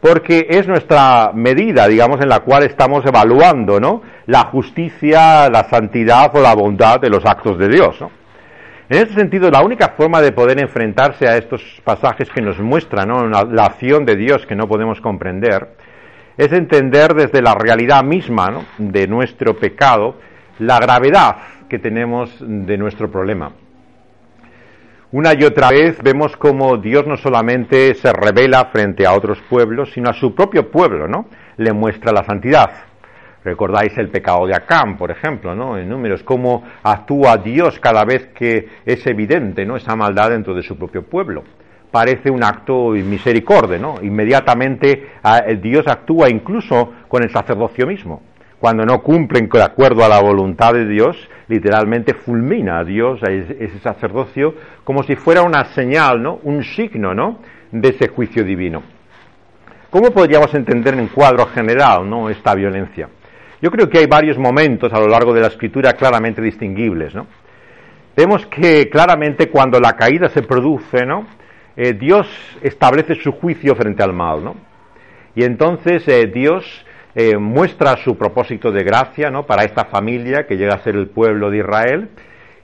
[0.00, 4.02] Porque es nuestra medida, digamos, en la cual estamos evaluando, ¿no?
[4.26, 8.10] La justicia, la santidad o la bondad de los actos de Dios, ¿no?
[8.88, 13.08] En ese sentido, la única forma de poder enfrentarse a estos pasajes que nos muestran
[13.08, 13.26] ¿no?
[13.26, 15.68] la acción de Dios que no podemos comprender
[16.36, 20.16] es entender desde la realidad misma de nuestro pecado
[20.58, 21.36] la gravedad
[21.68, 23.52] que tenemos de nuestro problema.
[25.12, 29.92] Una y otra vez vemos cómo Dios no solamente se revela frente a otros pueblos,
[29.92, 31.26] sino a su propio pueblo, ¿no?
[31.56, 32.68] Le muestra la santidad.
[33.44, 35.78] Recordáis el pecado de Acán, por ejemplo, ¿no?
[35.78, 39.76] En números, cómo actúa Dios cada vez que es evidente, ¿no?
[39.76, 41.44] Esa maldad dentro de su propio pueblo.
[41.94, 43.94] Parece un acto misericordia, ¿no?
[44.02, 45.12] Inmediatamente
[45.62, 48.20] Dios actúa incluso con el sacerdocio mismo.
[48.58, 53.30] Cuando no cumplen de acuerdo a la voluntad de Dios, literalmente fulmina a Dios, a
[53.30, 56.40] ese sacerdocio, como si fuera una señal, ¿no?
[56.42, 57.38] Un signo, ¿no?
[57.70, 58.82] De ese juicio divino.
[59.88, 62.28] ¿Cómo podríamos entender en cuadro general, ¿no?
[62.28, 63.08] Esta violencia.
[63.62, 67.28] Yo creo que hay varios momentos a lo largo de la escritura claramente distinguibles, ¿no?
[68.16, 71.43] Vemos que claramente cuando la caída se produce, ¿no?
[71.76, 72.28] Eh, Dios
[72.62, 74.54] establece su juicio frente al mal, ¿no?
[75.34, 76.64] Y entonces eh, Dios
[77.14, 79.44] eh, muestra su propósito de gracia, ¿no?
[79.44, 82.08] Para esta familia que llega a ser el pueblo de Israel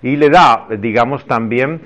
[0.02, 1.82] y le da, digamos, también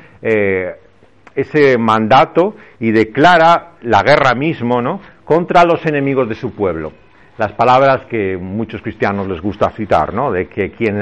[1.35, 5.01] ese mandato y declara la guerra mismo, ¿no?
[5.25, 6.93] Contra los enemigos de su pueblo
[7.37, 10.31] las palabras que muchos cristianos les gusta citar, ¿no?
[10.31, 11.01] De que quien,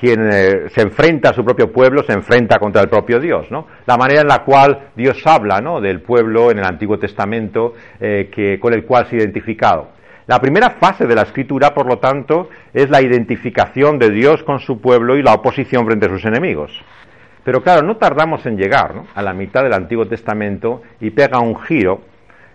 [0.00, 3.66] quien eh, se enfrenta a su propio pueblo se enfrenta contra el propio Dios, ¿no?
[3.86, 5.80] La manera en la cual Dios habla, ¿no?
[5.80, 9.88] Del pueblo en el Antiguo Testamento eh, que, con el cual se ha identificado.
[10.26, 14.60] La primera fase de la escritura, por lo tanto, es la identificación de Dios con
[14.60, 16.72] su pueblo y la oposición frente a sus enemigos.
[17.44, 21.60] Pero claro, no tardamos en llegar a la mitad del Antiguo Testamento y pega un
[21.60, 22.02] giro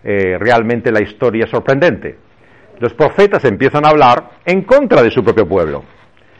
[0.03, 2.15] realmente la historia sorprendente
[2.79, 5.83] los profetas empiezan a hablar en contra de su propio pueblo.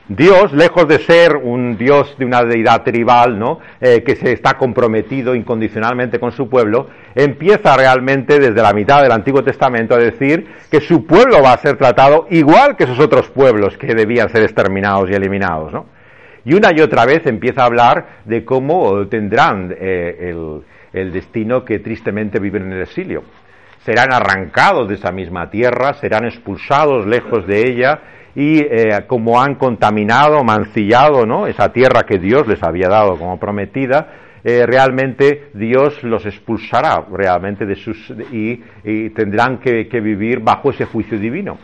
[0.07, 3.59] Dios, lejos de ser un Dios de una deidad tribal, ¿no?
[3.81, 9.11] Eh, que se está comprometido incondicionalmente con su pueblo, empieza realmente desde la mitad del
[9.11, 13.29] Antiguo Testamento a decir que su pueblo va a ser tratado igual que esos otros
[13.29, 15.87] pueblos que debían ser exterminados y eliminados, ¿no?
[16.43, 20.61] Y una y otra vez empieza a hablar de cómo tendrán eh, el,
[20.93, 23.23] el destino que tristemente viven en el exilio
[23.83, 27.99] serán arrancados de esa misma tierra, serán expulsados lejos de ella
[28.35, 31.47] y eh, como han contaminado, mancillado ¿no?
[31.47, 34.07] esa tierra que Dios les había dado como prometida,
[34.43, 38.57] eh, realmente Dios los expulsará realmente de sus y,
[39.09, 41.57] tendrán que, que, vivir bajo ese juicio divino.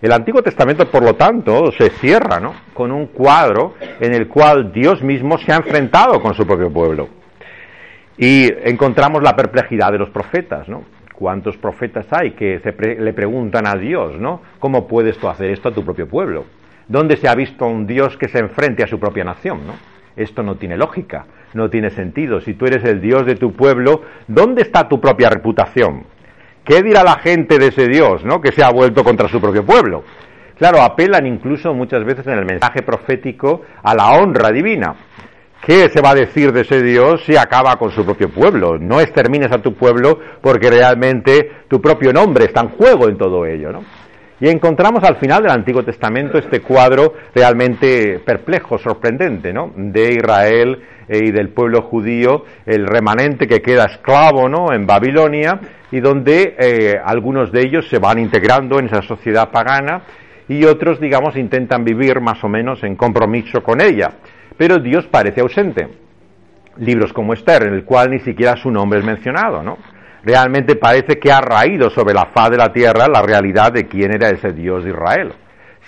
[0.00, 2.54] El Antiguo Testamento, por lo tanto, se cierra ¿no?
[2.72, 7.08] con un cuadro en el cual Dios mismo se ha enfrentado con su propio pueblo.
[8.16, 10.84] Y encontramos la perplejidad de los profetas, ¿no?
[11.20, 12.62] ¿Cuántos profetas hay que
[12.98, 14.40] le preguntan a Dios, ¿no?
[14.58, 16.46] ¿Cómo puedes tú hacer esto a tu propio pueblo?
[16.88, 19.74] ¿Dónde se ha visto un Dios que se enfrente a su propia nación, ¿no?
[20.16, 22.40] Esto no tiene lógica, no tiene sentido.
[22.40, 26.04] Si tú eres el Dios de tu pueblo, ¿dónde está tu propia reputación?
[26.64, 28.40] ¿Qué dirá la gente de ese Dios, ¿no?
[28.40, 30.04] Que se ha vuelto contra su propio pueblo.
[30.56, 34.94] Claro, apelan incluso muchas veces en el mensaje profético a la honra divina.
[35.62, 38.78] ¿Qué se va a decir de ese Dios si acaba con su propio pueblo?
[38.78, 43.44] No extermines a tu pueblo porque realmente tu propio nombre está en juego en todo
[43.44, 43.84] ello, ¿no?
[44.40, 49.70] Y encontramos al final del Antiguo Testamento este cuadro realmente perplejo, sorprendente, ¿no?
[49.76, 54.72] De Israel eh, y del pueblo judío, el remanente que queda esclavo, ¿no?
[54.72, 60.04] En Babilonia y donde eh, algunos de ellos se van integrando en esa sociedad pagana
[60.48, 64.14] y otros, digamos, intentan vivir más o menos en compromiso con ella
[64.60, 65.88] pero Dios parece ausente.
[66.76, 69.78] Libros como Esther, en el cual ni siquiera su nombre es mencionado, ¿no?
[70.22, 74.12] Realmente parece que ha raído sobre la faz de la tierra la realidad de quién
[74.12, 75.32] era ese Dios de Israel.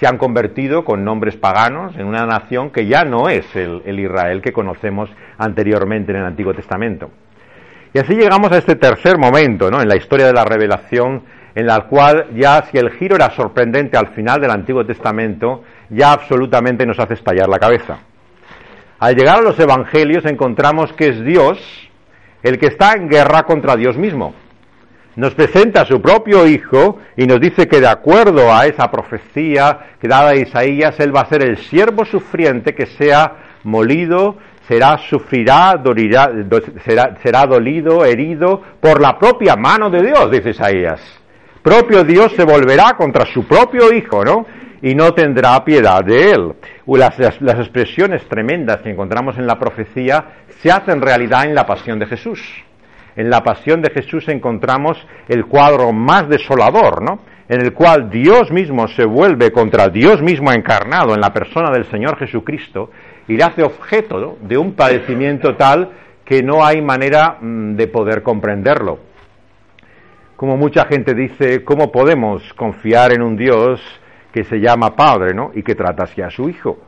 [0.01, 4.01] Se han convertido con nombres paganos en una nación que ya no es el, el
[4.01, 7.11] Israel que conocemos anteriormente en el Antiguo Testamento.
[7.93, 9.83] Y así llegamos a este tercer momento, ¿no?
[9.83, 13.99] En la historia de la revelación, en la cual ya si el giro era sorprendente
[13.99, 17.99] al final del Antiguo Testamento, ya absolutamente nos hace estallar la cabeza.
[19.03, 21.59] Al llegar a los evangelios encontramos que es Dios
[22.41, 24.33] el que está en guerra contra Dios mismo.
[25.17, 29.97] Nos presenta a su propio Hijo y nos dice que de acuerdo a esa profecía
[30.01, 34.37] que dada a Isaías, Él va a ser el siervo sufriente que sea molido,
[34.69, 35.83] será, sufrirá,
[36.85, 41.01] será, será dolido, herido por la propia mano de Dios, dice Isaías.
[41.61, 44.47] Propio Dios se volverá contra su propio Hijo, ¿no?
[44.83, 46.53] Y no tendrá piedad de él.
[46.87, 50.25] Las, las, expresiones tremendas que encontramos en la profecía
[50.61, 52.43] se hacen realidad en la pasión de Jesús.
[53.15, 57.21] En la pasión de Jesús encontramos el cuadro más desolador, ¿no?
[57.49, 61.85] En el cual Dios mismo se vuelve contra Dios mismo encarnado en la persona del
[61.91, 62.91] Señor Jesucristo
[63.29, 65.91] y le hace objeto de un padecimiento tal
[66.25, 68.99] que no hay manera mm, de poder comprenderlo.
[70.37, 73.81] Como mucha gente dice, ¿cómo podemos confiar en un Dios
[74.33, 75.51] que se llama Padre, ¿no?
[75.55, 76.79] Y que trata a su Hijo.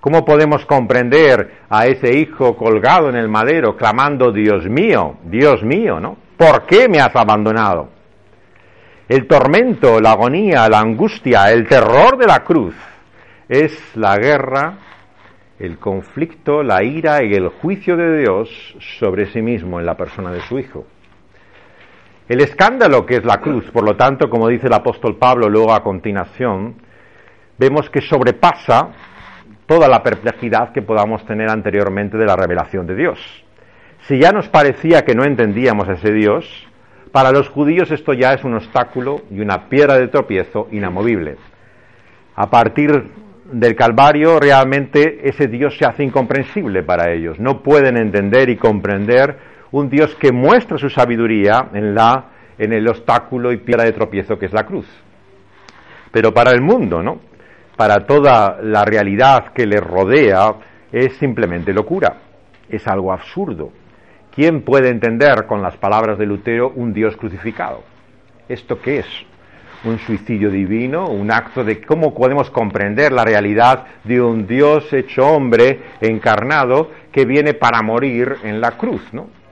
[0.00, 5.98] ¿Cómo podemos comprender a ese hijo colgado en el madero clamando, Dios mío, Dios mío,
[5.98, 6.18] ¿no?
[6.36, 7.88] ¿Por qué me has abandonado?
[9.08, 12.74] El tormento, la agonía, la angustia, el terror de la cruz
[13.48, 14.78] es la guerra,
[15.58, 20.30] el conflicto, la ira y el juicio de Dios sobre sí mismo en la persona
[20.32, 20.84] de su Hijo.
[22.26, 25.74] El escándalo que es la cruz, por lo tanto, como dice el apóstol Pablo luego
[25.74, 26.76] a continuación,
[27.58, 28.88] vemos que sobrepasa
[29.66, 33.18] toda la perplejidad que podamos tener anteriormente de la revelación de Dios.
[34.08, 36.66] Si ya nos parecía que no entendíamos a ese Dios,
[37.12, 41.36] para los judíos esto ya es un obstáculo y una piedra de tropiezo inamovible.
[42.36, 43.10] A partir
[43.52, 47.38] del Calvario realmente ese Dios se hace incomprensible para ellos.
[47.38, 52.26] No pueden entender y comprender un Dios que muestra su sabiduría en, la,
[52.58, 54.86] en el obstáculo y piedra de tropiezo que es la cruz.
[56.12, 57.18] Pero para el mundo, ¿no?
[57.76, 60.54] Para toda la realidad que le rodea
[60.92, 62.18] es simplemente locura,
[62.68, 63.72] es algo absurdo.
[64.32, 67.82] ¿Quién puede entender con las palabras de Lutero un Dios crucificado?
[68.48, 69.06] ¿Esto qué es?
[69.82, 71.08] ¿Un suicidio divino?
[71.08, 77.24] ¿Un acto de cómo podemos comprender la realidad de un Dios hecho hombre, encarnado, que
[77.24, 79.02] viene para morir en la cruz?
[79.12, 79.42] ¿no?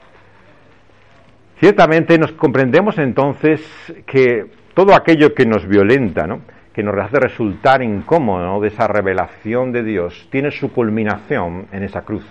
[1.63, 3.61] Ciertamente nos comprendemos entonces
[4.05, 6.27] que todo aquello que nos violenta,
[6.75, 12.01] que nos hace resultar incómodo de esa revelación de Dios, tiene su culminación en esa
[12.01, 12.27] cruz.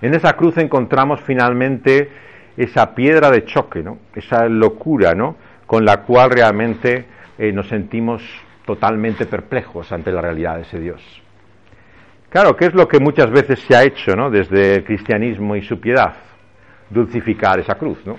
[0.00, 2.08] En esa cruz encontramos finalmente
[2.56, 3.98] esa piedra de choque, ¿no?
[4.14, 5.12] esa locura
[5.66, 7.04] con la cual realmente
[7.36, 8.22] eh, nos sentimos
[8.64, 11.02] totalmente perplejos ante la realidad de ese Dios.
[12.30, 15.78] Claro, ¿qué es lo que muchas veces se ha hecho desde el cristianismo y su
[15.78, 16.31] piedad?
[16.92, 17.98] Dulcificar esa cruz.
[18.04, 18.16] ¿no?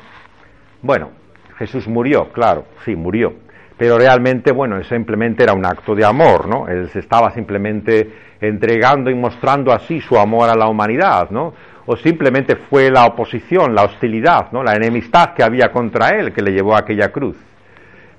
[0.82, 1.12] Bueno,
[1.58, 3.34] Jesús murió, claro, sí, murió,
[3.78, 6.68] pero realmente, bueno, simplemente era un acto de amor, ¿no?
[6.68, 11.54] Él se estaba simplemente entregando y mostrando así su amor a la humanidad, ¿no?
[11.86, 14.64] o simplemente fue la oposición, la hostilidad, ¿no?
[14.64, 17.38] la enemistad que había contra él que le llevó a aquella cruz.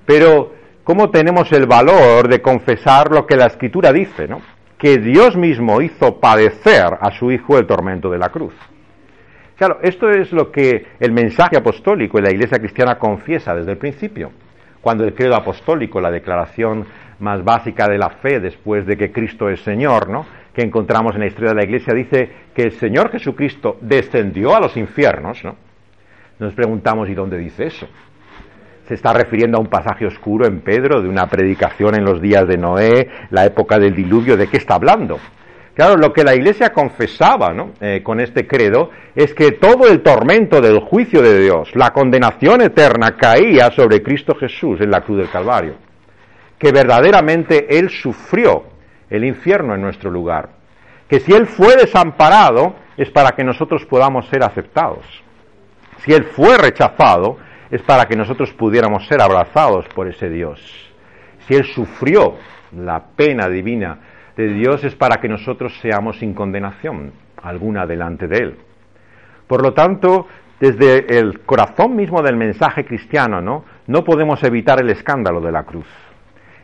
[0.05, 4.27] Pero, ¿cómo tenemos el valor de confesar lo que la Escritura dice?
[4.27, 4.41] ¿no?
[4.77, 8.53] Que Dios mismo hizo padecer a su Hijo el tormento de la cruz.
[9.55, 13.77] Claro, esto es lo que el mensaje apostólico y la Iglesia cristiana confiesa desde el
[13.77, 14.31] principio.
[14.81, 16.85] Cuando el credo apostólico, la declaración
[17.19, 20.25] más básica de la fe después de que Cristo es Señor, ¿no?
[20.55, 24.61] que encontramos en la historia de la Iglesia dice que el Señor Jesucristo descendió a
[24.61, 25.57] los infiernos, ¿no?
[26.39, 27.87] Nos preguntamos, ¿y dónde dice eso?
[28.87, 32.47] Se está refiriendo a un pasaje oscuro en Pedro, de una predicación en los días
[32.47, 35.19] de Noé, la época del diluvio, ¿de qué está hablando?
[35.75, 37.71] Claro, lo que la Iglesia confesaba ¿no?
[37.81, 42.61] Eh, con este credo es que todo el tormento del juicio de Dios, la condenación
[42.61, 45.75] eterna, caía sobre Cristo Jesús en la cruz del Calvario.
[46.57, 48.63] Que verdaderamente Él sufrió
[49.09, 50.49] el infierno en nuestro lugar.
[51.09, 55.05] Que si Él fue desamparado es para que nosotros podamos ser aceptados.
[56.05, 57.37] Si Él fue rechazado
[57.69, 60.61] es para que nosotros pudiéramos ser abrazados por ese Dios.
[61.45, 62.35] Si Él sufrió
[62.71, 63.99] la pena divina
[64.35, 68.55] de Dios es para que nosotros seamos sin condenación alguna delante de Él.
[69.47, 70.27] Por lo tanto,
[70.59, 73.65] desde el corazón mismo del mensaje cristiano, ¿no?
[73.87, 75.87] no podemos evitar el escándalo de la cruz.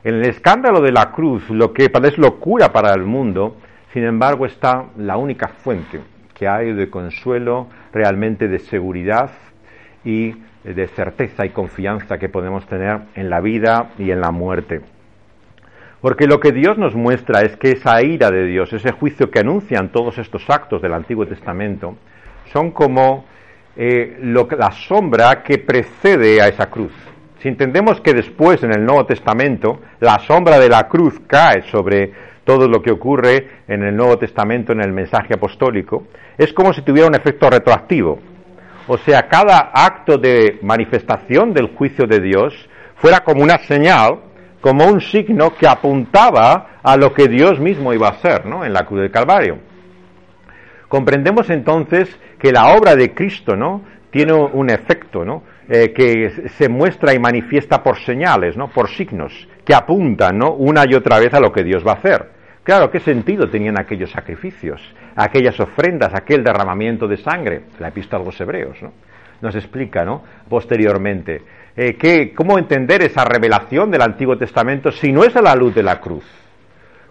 [0.03, 3.57] En el escándalo de la cruz, lo que es locura para el mundo,
[3.93, 6.01] sin embargo está la única fuente
[6.34, 9.29] que hay de consuelo, realmente de seguridad
[10.03, 14.81] y de certeza y confianza que podemos tener en la vida y en la muerte.
[16.02, 19.40] Porque lo que Dios nos muestra es que esa ira de Dios, ese juicio que
[19.40, 21.96] anuncian todos estos actos del Antiguo Testamento,
[22.52, 23.26] son como
[23.76, 26.92] eh, la sombra que precede a esa cruz.
[27.40, 32.12] Si entendemos que después en el Nuevo Testamento la sombra de la cruz cae sobre
[32.44, 36.82] todo lo que ocurre en el Nuevo Testamento en el mensaje apostólico, es como si
[36.82, 38.20] tuviera un efecto retroactivo.
[38.88, 42.54] O sea, cada acto de manifestación del juicio de Dios
[42.96, 44.20] fuera como una señal,
[44.62, 48.63] como un signo que apuntaba a lo que Dios mismo iba a hacer ¿no?
[48.63, 49.58] en la cruz del Calvario.
[50.88, 53.82] Comprendemos entonces que la obra de Cristo ¿no?
[54.12, 55.43] tiene un efecto, ¿no?
[55.69, 58.67] Eh, que se muestra y manifiesta por señales, ¿no?
[58.67, 60.52] por signos, que apuntan ¿no?
[60.52, 62.30] una y otra vez a lo que Dios va a hacer.
[62.63, 64.82] Claro, ¿qué sentido tenían aquellos sacrificios,
[65.15, 67.62] aquellas ofrendas, aquel derramamiento de sangre?
[67.80, 68.91] La epístola a los hebreos ¿no?
[69.41, 70.24] nos explica ¿no?
[70.49, 71.41] posteriormente.
[71.76, 75.84] Eh, ¿Cómo entender esa revelación del Antiguo Testamento si no es a la luz de
[75.84, 76.26] la cruz?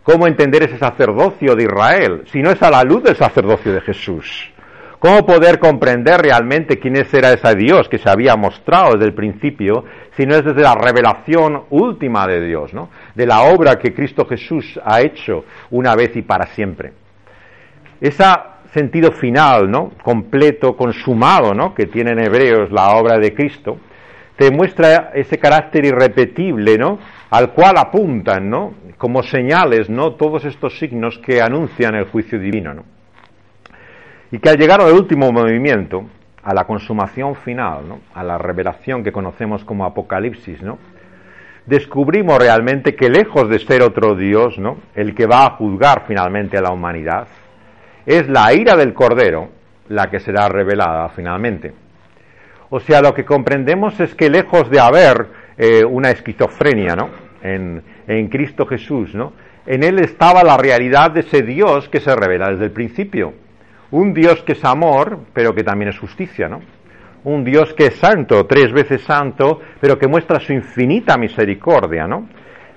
[0.02, 3.80] ¿Cómo entender ese sacerdocio de Israel si no es a la luz del sacerdocio de
[3.80, 4.50] Jesús?
[4.98, 9.84] ¿Cómo poder comprender realmente quién era ese Dios que se había mostrado desde el principio,
[10.14, 12.90] si no es desde la revelación última de Dios, ¿no?
[13.14, 16.92] de la obra que Cristo Jesús ha hecho una vez y para siempre?
[17.98, 18.24] Ese
[18.74, 19.92] sentido final, ¿no?
[20.02, 21.74] completo, consumado, ¿no?
[21.74, 23.78] que tiene en Hebreos la obra de Cristo,
[24.40, 26.98] te muestra ese carácter irrepetible, ¿no?
[27.28, 28.72] al cual apuntan, ¿no?
[28.96, 30.14] como señales, ¿no?
[30.14, 32.72] todos estos signos que anuncian el juicio divino.
[32.72, 32.84] ¿no?
[34.30, 36.06] Y que al llegar al último movimiento,
[36.42, 38.00] a la consumación final, ¿no?
[38.14, 40.78] a la revelación que conocemos como Apocalipsis, ¿no?
[41.66, 44.78] descubrimos realmente que lejos de ser otro Dios, ¿no?
[44.94, 47.28] el que va a juzgar finalmente a la humanidad,
[48.06, 49.50] es la ira del Cordero
[49.88, 51.89] la que será revelada finalmente.
[52.70, 55.26] O sea, lo que comprendemos es que lejos de haber
[55.58, 57.10] eh, una esquizofrenia ¿no?
[57.42, 57.82] en,
[58.28, 59.32] Cristo Jesús, ¿no?
[59.66, 63.34] en Él estaba la realidad de ese Dios que se revela desde el principio
[63.90, 66.60] un Dios que es amor, pero que también es justicia, ¿no?
[67.24, 72.28] Un Dios que es santo, tres veces santo, pero que muestra su infinita misericordia, ¿no?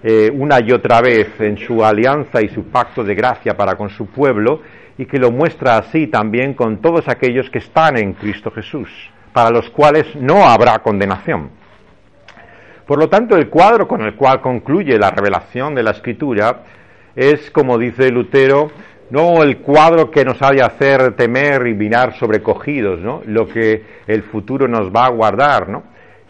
[0.04, 3.90] Eh, una y otra vez en su alianza y su pacto de gracia para con
[3.90, 4.62] su pueblo,
[4.98, 8.90] y que lo muestra así también con todos aquellos que están en Cristo Jesús,
[9.34, 11.50] para los cuales no habrá condenación.
[12.86, 16.64] Por lo tanto, el cuadro con el cual concluye la revelación de la Escritura
[17.16, 18.72] es, como dice Lutero,
[19.10, 23.22] no el cuadro que nos ha de hacer temer y mirar sobrecogidos, ¿no?
[23.26, 25.84] lo que el futuro nos va a guardar, ¿no?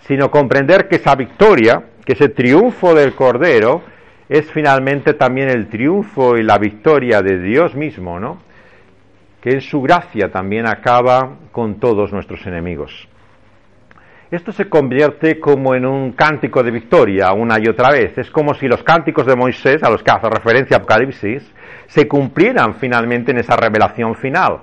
[0.08, 3.82] sino comprender que esa victoria, que ese triunfo del Cordero,
[4.28, 8.40] es finalmente también el triunfo y la victoria de Dios mismo, ¿no?
[9.44, 13.10] Que en su gracia también acaba con todos nuestros enemigos.
[14.32, 18.18] Esto se convierte como en un cántico de victoria una y otra vez.
[18.18, 21.44] Es como si los cánticos de Moisés, a los que hace referencia Apocalipsis,
[21.88, 24.62] se cumplieran finalmente en esa revelación final,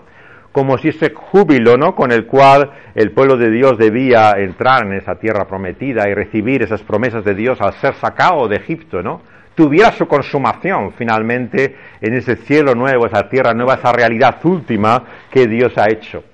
[0.51, 1.95] como si ese júbilo ¿no?
[1.95, 6.63] con el cual el pueblo de Dios debía entrar en esa tierra prometida y recibir
[6.63, 9.21] esas promesas de Dios al ser sacado de Egipto, ¿no?
[9.61, 15.47] Tuviera su consumación finalmente en ese cielo nuevo, esa tierra nueva, esa realidad última que
[15.47, 16.25] Dios ha hecho.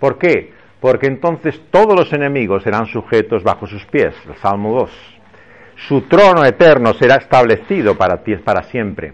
[0.00, 0.52] ¿Por qué?
[0.80, 4.90] Porque entonces todos los enemigos serán sujetos bajo sus pies, el Salmo 2.
[5.76, 9.12] Su trono eterno será establecido para para siempre.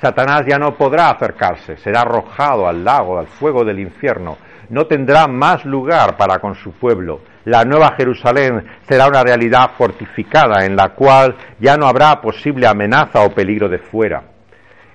[0.00, 4.38] Satanás ya no podrá acercarse, será arrojado al lago, al fuego del infierno,
[4.68, 7.22] no tendrá más lugar para con su pueblo.
[7.48, 13.22] La nueva Jerusalén será una realidad fortificada en la cual ya no habrá posible amenaza
[13.22, 14.22] o peligro de fuera.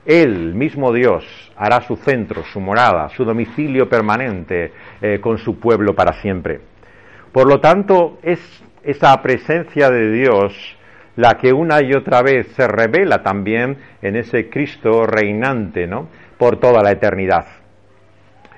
[0.05, 1.25] Él, mismo Dios,
[1.57, 6.61] hará su centro, su morada, su domicilio permanente eh, con su pueblo para siempre.
[7.31, 8.39] Por lo tanto, es
[8.83, 10.53] esa presencia de Dios
[11.15, 16.07] la que una y otra vez se revela también en ese Cristo reinante, ¿no?
[16.37, 17.47] Por toda la eternidad.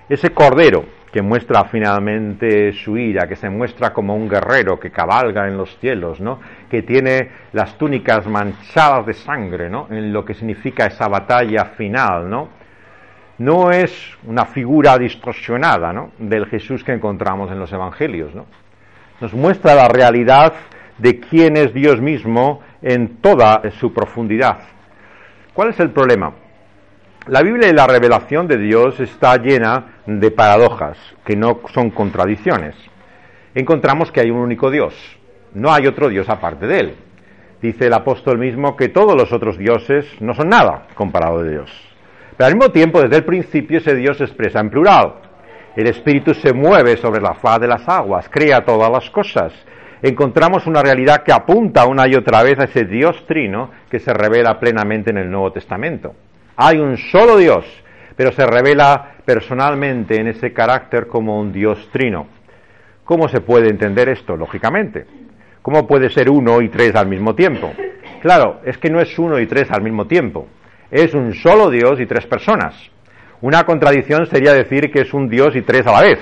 [0.09, 0.83] Ese Cordero
[1.15, 5.79] que muestra finalmente su ira, que se muestra como un guerrero que cabalga en los
[5.79, 6.41] cielos, ¿no?
[6.69, 9.87] Que tiene las túnicas manchadas de sangre, ¿no?
[9.89, 12.49] En lo que significa esa batalla final, ¿no?
[13.37, 16.11] No es una figura distorsionada, ¿no?
[16.19, 18.45] Del Jesús que encontramos en los evangelios, ¿no?
[19.21, 20.51] Nos muestra la realidad
[20.97, 24.57] de quién es Dios mismo en toda su profundidad.
[25.53, 26.33] ¿Cuál es el problema?
[27.27, 30.95] La Biblia y la revelación de Dios está llena de paradojas,
[31.25, 32.75] que no son contradicciones.
[33.55, 34.93] Encontramos que hay un único Dios,
[35.55, 36.95] no hay otro Dios aparte de él.
[37.63, 41.71] Dice el apóstol mismo que todos los otros dioses no son nada comparado de Dios.
[42.37, 45.15] Pero al mismo tiempo, desde el principio, ese Dios se expresa en plural.
[45.75, 49.51] El Espíritu se mueve sobre la faz de las aguas, crea todas las cosas
[50.01, 54.13] encontramos una realidad que apunta una y otra vez a ese Dios trino que se
[54.13, 56.13] revela plenamente en el Nuevo Testamento.
[56.57, 57.65] Hay un solo Dios,
[58.15, 62.27] pero se revela personalmente en ese carácter como un Dios trino.
[63.03, 64.37] ¿Cómo se puede entender esto?
[64.37, 65.05] Lógicamente.
[65.61, 67.73] ¿Cómo puede ser uno y tres al mismo tiempo?
[68.21, 70.47] Claro, es que no es uno y tres al mismo tiempo.
[70.89, 72.75] Es un solo Dios y tres personas.
[73.41, 76.19] Una contradicción sería decir que es un Dios y tres a la vez,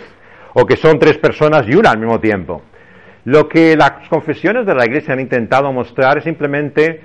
[0.53, 2.63] o que son tres personas y una al mismo tiempo.
[3.25, 7.01] Lo que las confesiones de la Iglesia han intentado mostrar es simplemente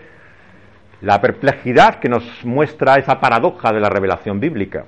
[1.00, 4.84] la perplejidad que nos muestra esa paradoja de la revelación bíblica,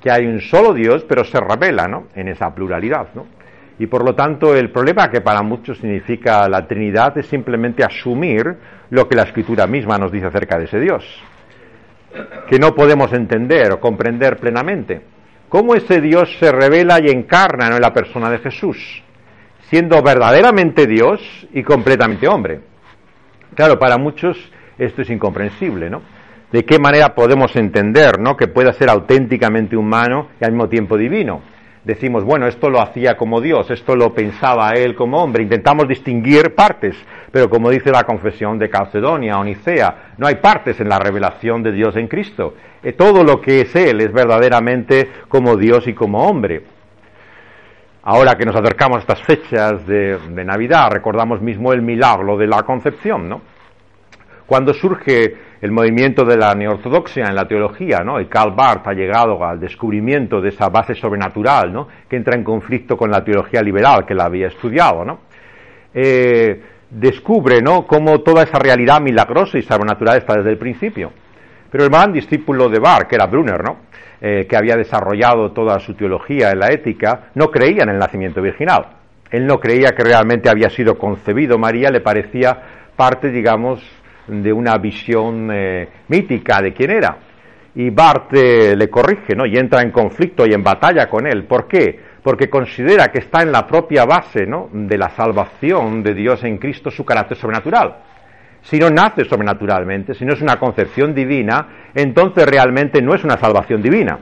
[0.00, 2.08] que hay un solo Dios, pero se revela ¿no?
[2.14, 3.08] en esa pluralidad.
[3.14, 3.26] ¿no?
[3.78, 8.56] Y por lo tanto el problema que para muchos significa la Trinidad es simplemente asumir
[8.90, 11.04] lo que la Escritura misma nos dice acerca de ese Dios,
[12.48, 15.02] que no podemos entender o comprender plenamente.
[15.48, 19.04] ¿Cómo ese Dios se revela y encarna en la persona de Jesús?
[19.70, 21.20] siendo verdaderamente Dios
[21.52, 22.60] y completamente hombre.
[23.54, 24.36] Claro, para muchos
[24.78, 26.02] esto es incomprensible, ¿no?
[26.52, 28.36] ¿De qué manera podemos entender, ¿no?
[28.36, 31.42] Que pueda ser auténticamente humano y al mismo tiempo divino?
[31.84, 36.54] decimos, bueno, esto lo hacía como Dios, esto lo pensaba él como hombre, intentamos distinguir
[36.54, 36.96] partes,
[37.30, 41.62] pero como dice la confesión de Calcedonia o Nicea, no hay partes en la revelación
[41.62, 42.54] de Dios en Cristo.
[42.82, 46.64] Eh, todo lo que es él es verdaderamente como Dios y como hombre.
[48.02, 52.46] Ahora que nos acercamos a estas fechas de, de Navidad, recordamos mismo el milagro de
[52.46, 53.53] la concepción, ¿no?
[54.46, 58.20] Cuando surge el movimiento de la neortodoxia en la teología, ¿no?
[58.20, 61.88] Y Karl Barth ha llegado al descubrimiento de esa base sobrenatural, ¿no?
[62.08, 65.20] Que entra en conflicto con la teología liberal que la había estudiado, ¿no?
[65.94, 67.86] Eh, descubre, ¿no?
[67.86, 71.12] Cómo toda esa realidad milagrosa y sobrenatural está desde el principio.
[71.70, 73.78] Pero el gran discípulo de Barth, que era Brunner, ¿no?
[74.20, 78.42] Eh, que había desarrollado toda su teología en la ética, no creía en el nacimiento
[78.42, 78.86] virginal.
[79.30, 82.56] Él no creía que realmente había sido concebido María, le parecía
[82.96, 83.82] parte, digamos,
[84.26, 87.16] de una visión eh, mítica de quién era.
[87.74, 89.46] Y Bart eh, le corrige, ¿no?
[89.46, 91.44] Y entra en conflicto y en batalla con él.
[91.44, 91.98] ¿Por qué?
[92.22, 94.68] Porque considera que está en la propia base, ¿no?
[94.72, 97.96] De la salvación de Dios en Cristo su carácter sobrenatural.
[98.62, 103.36] Si no nace sobrenaturalmente, si no es una concepción divina, entonces realmente no es una
[103.36, 104.18] salvación divina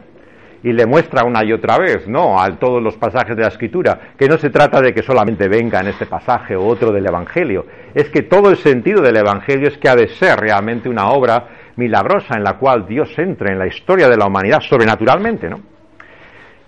[0.62, 2.40] y le muestra una y otra vez, ¿no?
[2.40, 5.80] A todos los pasajes de la Escritura, que no se trata de que solamente venga
[5.80, 9.78] en este pasaje o otro del Evangelio, es que todo el sentido del Evangelio es
[9.78, 13.66] que ha de ser realmente una obra milagrosa en la cual Dios entre en la
[13.66, 15.71] historia de la humanidad sobrenaturalmente, ¿no?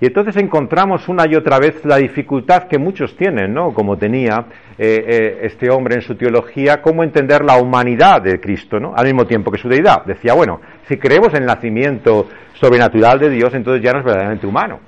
[0.04, 3.72] Y entonces encontramos una y otra vez la dificultad que muchos tienen, ¿no?
[3.72, 4.44] Como tenía
[4.76, 8.92] eh, eh, este hombre en su teología, cómo entender la humanidad de Cristo, ¿no?
[8.94, 10.04] Al mismo tiempo que su deidad.
[10.04, 14.46] Decía, bueno, si creemos en el nacimiento sobrenatural de Dios, entonces ya no es verdaderamente
[14.46, 14.80] humano.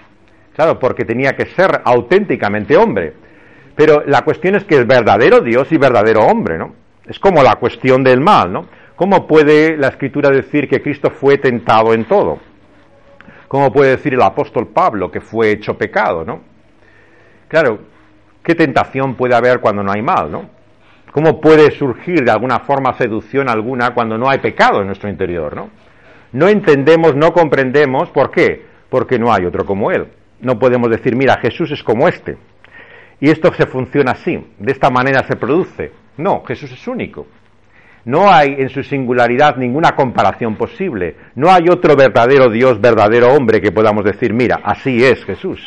[0.54, 3.14] Claro, porque tenía que ser auténticamente hombre.
[3.74, 6.74] Pero la cuestión es que es verdadero Dios y verdadero hombre, ¿no?
[7.06, 8.66] Es como la cuestión del mal, ¿no?
[8.96, 12.38] ¿Cómo puede la Escritura decir que Cristo fue tentado en todo?
[13.48, 16.40] ¿Cómo puede decir el apóstol Pablo que fue hecho pecado, no?
[17.48, 17.78] Claro,
[18.42, 20.50] ¿qué tentación puede haber cuando no hay mal, no?
[21.12, 25.54] ¿Cómo puede surgir de alguna forma seducción alguna cuando no hay pecado en nuestro interior,
[25.54, 25.70] no?
[26.32, 28.66] No entendemos, no comprendemos, ¿por qué?
[28.90, 30.08] Porque no hay otro como Él.
[30.40, 32.36] No podemos decir, mira, Jesús es como este.
[33.20, 35.92] Y esto se funciona así, de esta manera se produce.
[36.18, 37.26] No, Jesús es único.
[38.06, 41.16] No hay en su singularidad ninguna comparación posible.
[41.34, 45.60] No hay otro verdadero Dios, verdadero hombre que podamos decir, mira, así es Jesús.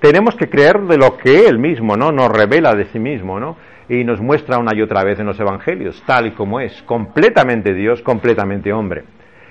[0.00, 2.10] Tenemos que creer de lo que Él mismo ¿no?
[2.10, 3.56] nos revela de sí mismo, ¿no?
[3.88, 7.72] Y nos muestra una y otra vez en los Evangelios, tal y como es, completamente
[7.72, 9.04] Dios, completamente hombre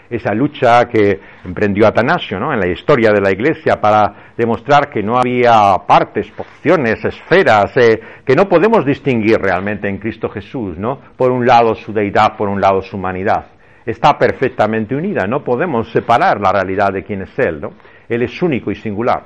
[0.10, 2.52] esa lucha que emprendió Atanasio ¿no?
[2.52, 8.00] en la historia de la Iglesia para demostrar que no había partes, porciones, esferas, eh,
[8.26, 11.00] que no podemos distinguir realmente en Cristo Jesús, ¿no?
[11.16, 13.48] Por un lado su deidad, por un lado su humanidad.
[13.86, 17.74] Está perfectamente unida, no podemos separar la realidad de quién es Él, ¿no?
[18.08, 19.24] Él es único y singular.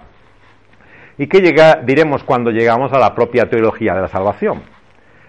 [1.17, 4.63] ¿Y qué llega, diremos cuando llegamos a la propia teología de la salvación?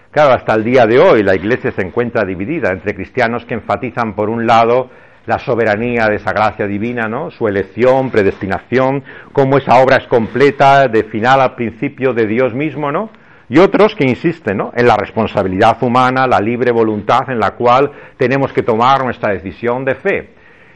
[0.09, 4.15] Claro, hasta el día de hoy la Iglesia se encuentra dividida entre cristianos que enfatizan
[4.15, 4.89] por un lado
[5.25, 7.31] la soberanía de esa gracia divina, ¿no?
[7.31, 9.03] Su elección, predestinación,
[9.33, 13.09] cómo esa obra es completa, de final al principio de Dios mismo, ¿no?
[13.49, 14.71] Y otros que insisten, ¿no?
[14.75, 19.85] En la responsabilidad humana, la libre voluntad en la cual tenemos que tomar nuestra decisión
[19.85, 20.29] de fe.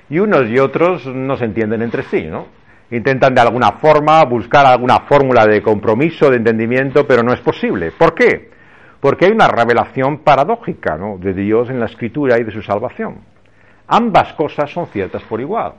[0.10, 2.47] Y unos y otros no se entienden entre sí, ¿no?
[2.91, 7.91] Intentan de alguna forma buscar alguna fórmula de compromiso, de entendimiento, pero no es posible.
[7.91, 8.50] ¿Por qué?
[9.00, 11.18] Porque hay una revelación paradójica, ¿no?
[11.20, 13.20] De Dios en la Escritura y de su salvación.
[13.90, 15.74] Ambas cosas son ciertas por igual.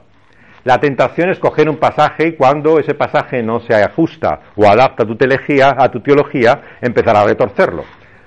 [0.64, 5.04] La tentación es coger un pasaje y cuando ese pasaje no se ajusta o adapta
[5.04, 7.84] a tu teología, a tu teología empezar a retorcerlo.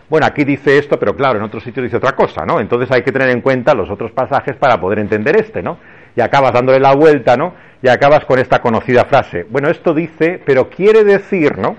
[0.10, 2.60] Bueno, aquí dice esto, pero claro, en otro sitio dice otra cosa, ¿no?
[2.60, 5.78] Entonces hay que tener en cuenta los otros pasajes para poder entender este, ¿no?
[6.16, 7.54] Y acabas dándole la vuelta, ¿no?
[7.82, 9.46] Y acabas con esta conocida frase.
[9.50, 11.76] Bueno, esto dice, pero quiere decir, ¿no?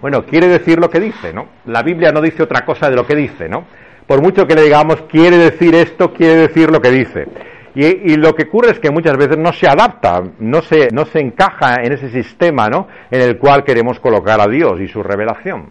[0.00, 1.46] Bueno, quiere decir lo que dice, ¿no?
[1.64, 3.64] La Biblia no dice otra cosa de lo que dice, ¿no?
[4.08, 7.28] Por mucho que le digamos quiere decir esto, quiere decir lo que dice.
[7.74, 11.20] Y, lo que ocurre es que muchas veces no se adapta, no se, no se
[11.20, 12.88] encaja en ese sistema ¿no?
[13.08, 15.66] en el cual queremos colocar a Dios y su revelación.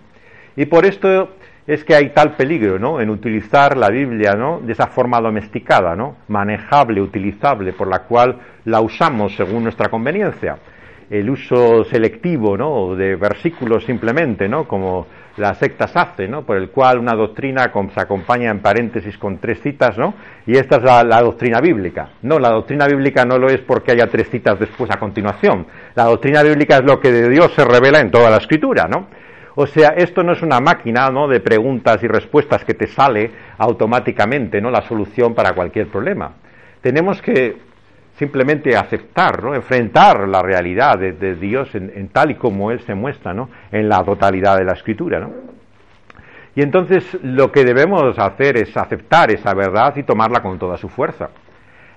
[0.55, 1.31] Y por esto
[1.65, 3.01] es que hay tal peligro ¿no?
[3.01, 4.61] en utilizar la Biblia ¿no?
[4.61, 6.17] de esa forma domesticada, ¿no?
[6.29, 10.59] manejable, utilizable, por la cual la usamos según nuestra conveniencia.
[11.09, 12.95] El uso selectivo ¿no?
[12.95, 14.65] de versículos simplemente, ¿no?
[14.65, 15.07] como
[15.37, 16.43] las sectas hace, ¿no?
[16.43, 20.15] Por el cual una doctrina se acompaña en paréntesis con tres citas, ¿no?
[20.45, 22.09] Y esta es la, doctrina bíblica.
[22.23, 25.67] No, la doctrina bíblica no lo es porque haya tres citas después a continuación.
[25.95, 29.07] La doctrina bíblica es lo que de Dios se revela en toda la escritura, ¿no?
[29.55, 31.27] O sea, esto no es una máquina, ¿no?
[31.27, 34.69] De preguntas y respuestas que te sale automáticamente, ¿no?
[34.69, 36.33] La solución para cualquier problema.
[36.81, 37.66] Tenemos que
[38.17, 39.53] simplemente aceptar, ¿no?
[39.53, 43.49] enfrentar la realidad de, Dios en, tal y como Él se muestra ¿no?
[43.71, 45.19] en la totalidad de la escritura.
[45.19, 45.31] ¿no?
[46.55, 50.89] Y entonces lo que debemos hacer es aceptar esa verdad y tomarla con toda su
[50.89, 51.29] fuerza.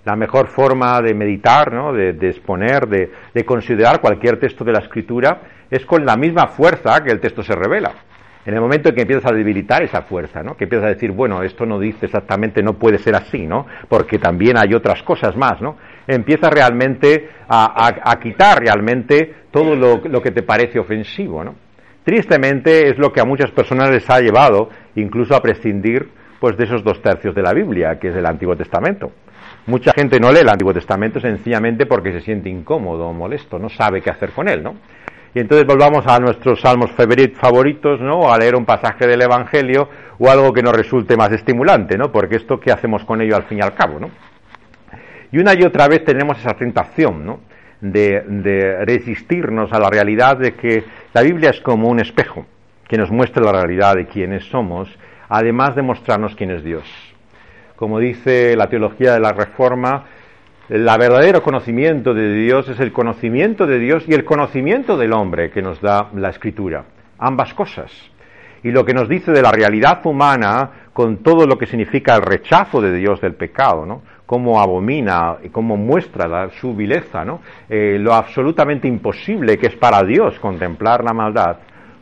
[0.04, 1.92] La mejor forma de meditar, ¿no?
[1.92, 5.40] de, exponer, de, de considerar cualquier texto de la escritura
[5.70, 7.92] es con la misma fuerza que el texto se revela.
[8.46, 10.56] En el momento en que empiezas a debilitar esa fuerza, ¿no?
[10.56, 13.66] que empiezas a decir, bueno, esto no dice exactamente, no puede ser así, ¿no?
[13.88, 15.76] porque también hay otras cosas más, ¿no?
[16.14, 21.44] Empieza realmente a, quitar realmente todo lo, que te parece ofensivo.
[21.44, 21.54] ¿no?
[22.04, 26.08] Tristemente es lo que a muchas personas les ha llevado incluso a prescindir
[26.40, 29.12] pues, de esos dos tercios de la Biblia, que es el Antiguo Testamento.
[29.66, 33.68] Mucha gente no lee el Antiguo Testamento sencillamente porque se siente incómodo o molesto, no
[33.68, 34.76] sabe qué hacer con él, ¿no?
[35.32, 36.90] Y entonces volvamos a nuestros salmos
[37.34, 38.32] favoritos, ¿no?
[38.32, 39.88] A leer un pasaje del Evangelio
[40.18, 42.10] o algo que nos resulte más estimulante, ¿no?
[42.10, 44.10] Porque esto, ¿qué hacemos con ello al fin y al cabo, ¿no?
[45.32, 47.40] Y una y otra vez tenemos esa tentación, ¿no?
[47.80, 52.44] De, de resistirnos a la realidad de que la Biblia es como un espejo
[52.86, 54.90] que nos muestra la realidad de quiénes somos,
[55.28, 56.84] además de mostrarnos quién es Dios.
[57.76, 60.04] Como dice la teología de la Reforma,
[60.68, 65.50] el verdadero conocimiento de Dios es el conocimiento de Dios y el conocimiento del hombre
[65.50, 66.84] que nos da la Escritura.
[67.18, 67.90] Ambas cosas.
[68.62, 72.22] Y lo que nos dice de la realidad humana con todo lo que significa el
[72.22, 74.02] rechazo de Dios del pecado, ¿no?
[74.30, 77.40] Cómo abomina y cómo muestra su vileza, ¿no?
[77.68, 81.56] Eh, lo absolutamente imposible que es para Dios contemplar la maldad,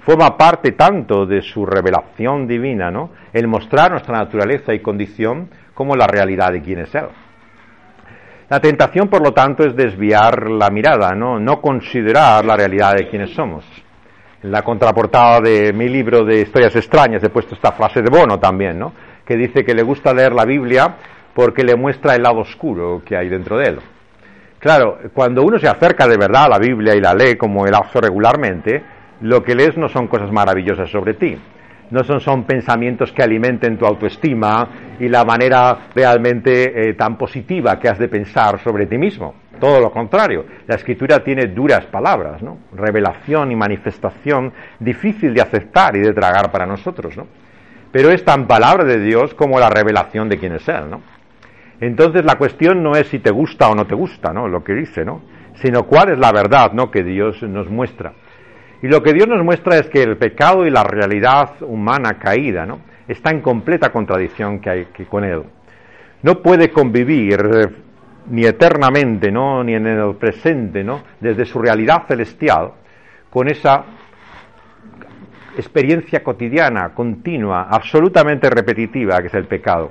[0.04, 3.12] forma parte tanto de su revelación divina, ¿no?
[3.32, 7.06] el mostrar nuestra naturaleza y condición como la realidad de quién es Él.
[8.50, 11.40] La tentación, por lo tanto, es desviar la mirada, ¿no?
[11.40, 13.64] no considerar la realidad de quienes somos.
[14.42, 18.38] En la contraportada de mi libro de historias extrañas he puesto esta frase de Bono
[18.38, 18.92] también, ¿no?
[19.24, 20.94] que dice que le gusta leer la Biblia
[21.34, 23.78] porque le muestra el lado oscuro que hay dentro de él.
[24.58, 27.74] Claro, cuando uno se acerca de verdad a la Biblia y la lee como él
[27.74, 28.82] hace regularmente,
[29.20, 31.38] lo que lees no son cosas maravillosas sobre ti,
[31.90, 37.78] no son, son pensamientos que alimenten tu autoestima y la manera realmente eh, tan positiva
[37.78, 39.34] que has de pensar sobre ti mismo.
[39.58, 42.58] Todo lo contrario, la escritura tiene duras palabras, ¿no?
[42.74, 47.26] Revelación y manifestación difícil de aceptar y de tragar para nosotros, ¿no?
[47.90, 51.00] Pero es tan palabra de Dios como la revelación de quién es Él, ¿no?
[51.80, 54.48] Entonces la cuestión no es si te gusta o no te gusta, ¿no?
[54.48, 55.22] Lo que dice, ¿no?
[55.54, 56.90] Sino cuál es la verdad, ¿no?
[56.90, 58.12] Que Dios nos muestra.
[58.80, 62.64] Y lo que Dios nos muestra es que el pecado y la realidad humana caída
[62.64, 62.80] ¿no?
[63.08, 65.42] está en completa contradicción que hay, con Él.
[66.22, 67.66] No puede convivir eh,
[68.30, 69.64] ni eternamente, ¿no?
[69.64, 71.02] ni en el presente, ¿no?
[71.18, 72.72] desde su realidad celestial,
[73.30, 73.84] con esa
[75.56, 79.90] experiencia cotidiana, continua, absolutamente repetitiva que es el pecado.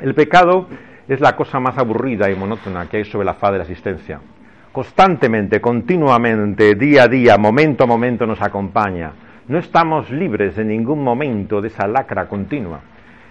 [0.00, 0.68] El pecado
[1.08, 4.20] es la cosa más aburrida y monótona que hay sobre la faz de la existencia
[4.76, 9.10] constantemente, continuamente, día a día, momento a momento nos acompaña.
[9.48, 12.80] No estamos libres en ningún momento de esa lacra continua.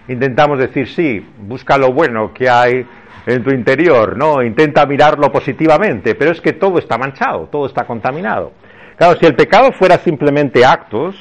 [0.08, 2.84] Intentamos decir, sí, busca lo bueno que hay
[3.26, 4.42] en tu interior, ¿no?
[4.42, 8.50] Intenta mirarlo positivamente, pero es que todo está manchado, todo está contaminado.
[8.96, 11.14] Claro, si el pecado fuera simplemente actos,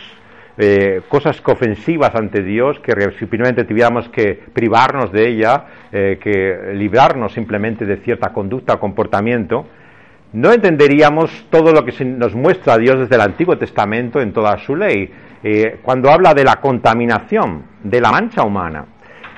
[0.57, 7.33] eh, cosas ofensivas ante Dios, que simplemente tuviéramos que privarnos de ella, eh, que librarnos
[7.33, 9.65] simplemente de cierta conducta o comportamiento,
[10.33, 14.75] no entenderíamos todo lo que nos muestra Dios desde el Antiguo Testamento en toda su
[14.75, 15.09] ley.
[15.41, 18.85] Eh, cuando habla de la contaminación, de la mancha humana,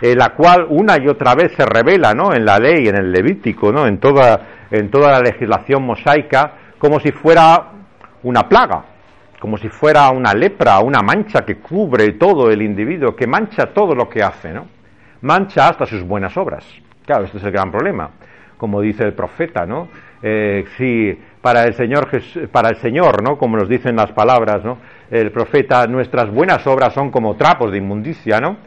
[0.02, 2.34] eh, la cual una y otra vez se revela ¿no?
[2.34, 3.86] en la ley, en el Levítico, ¿no?
[3.86, 4.40] en, toda,
[4.72, 7.74] en toda la legislación mosaica, como si fuera
[8.24, 8.84] una plaga,
[9.48, 13.96] como si fuera una lepra, una mancha que cubre todo el individuo, que mancha todo
[13.96, 14.68] lo que hace, ¿no?
[15.22, 16.66] Mancha hasta sus buenas obras.
[17.06, 18.10] Claro, este es el gran problema.
[18.58, 19.88] Como dice el profeta, ¿no?
[20.22, 22.10] eh, si para el Señor,
[22.52, 23.38] para el Señor, ¿no?
[23.38, 24.80] Como nos dicen las palabras, ¿no?
[25.10, 28.58] El profeta, nuestras buenas obras son como trapos de inmundicia, ¿no?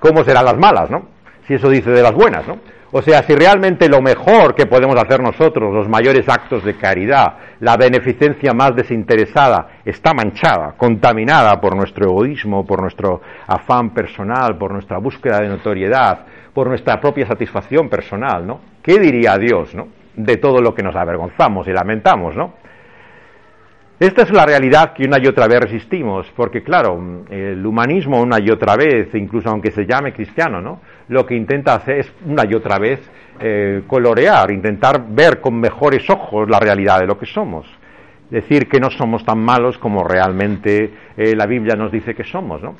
[0.00, 1.08] ¿Cómo serán las malas, no?
[1.46, 2.58] Si eso dice de las buenas, ¿no?
[2.94, 7.36] O sea, si realmente lo mejor que podemos hacer nosotros, los mayores actos de caridad,
[7.60, 14.72] la beneficencia más desinteresada, está manchada, contaminada por nuestro egoísmo, por nuestro afán personal, por
[14.72, 18.60] nuestra búsqueda de notoriedad, por nuestra propia satisfacción personal, ¿no?
[18.82, 19.88] ¿Qué diría Dios, no?
[20.14, 22.54] de todo lo que nos avergonzamos y lamentamos, ¿no?
[24.02, 27.00] Esta es la realidad que una y otra vez resistimos, porque claro,
[27.30, 30.80] el humanismo una y otra vez, incluso aunque se llame cristiano, ¿no?
[31.06, 32.98] Lo que intenta hacer es una y otra vez
[33.38, 37.64] eh, colorear, intentar ver con mejores ojos la realidad de lo que somos.
[38.28, 42.60] Decir que no somos tan malos como realmente eh, la Biblia nos dice que somos,
[42.60, 42.74] ¿no?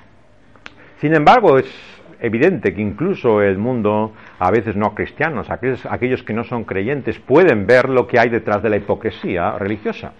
[1.00, 1.72] Sin embargo, es
[2.18, 7.20] evidente que incluso el mundo, a veces no cristianos, aquellos, aquellos que no son creyentes,
[7.20, 10.14] pueden ver lo que hay detrás de la hipocresía religiosa.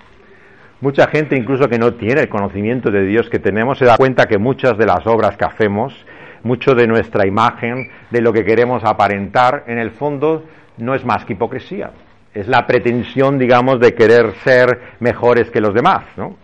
[0.82, 4.26] Mucha gente, incluso que no tiene el conocimiento de Dios que tenemos, se da cuenta
[4.26, 5.94] que muchas de las obras que hacemos,
[6.42, 10.44] mucho de nuestra imagen, de lo que queremos aparentar, en el fondo
[10.78, 11.92] no es más que hipocresía.
[12.34, 16.36] Es la pretensión, digamos, de querer ser mejores que los demás, ¿no?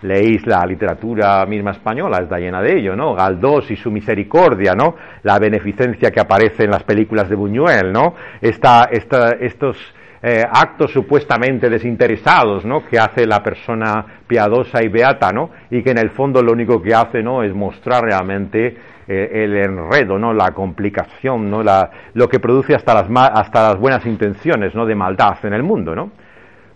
[0.00, 3.14] leéis la literatura misma española, está llena de ello, ¿no?
[3.14, 4.96] Galdós y su misericordia, ¿no?
[5.22, 8.16] La beneficencia que aparece en las películas de Buñuel, ¿no?
[8.40, 9.76] Esta, estos
[10.22, 12.84] eh, actos supuestamente desinteresados, ¿no?
[12.86, 15.50] Que hace la persona piadosa y beata, ¿no?
[15.70, 17.42] Y que en el fondo lo único que hace, ¿no?
[17.42, 18.76] Es mostrar realmente
[19.08, 20.32] eh, el enredo, ¿no?
[20.32, 21.62] La complicación, ¿no?
[21.62, 24.86] La, lo que produce hasta las, hasta las buenas intenciones, ¿no?
[24.86, 26.12] De maldad en el mundo, ¿no?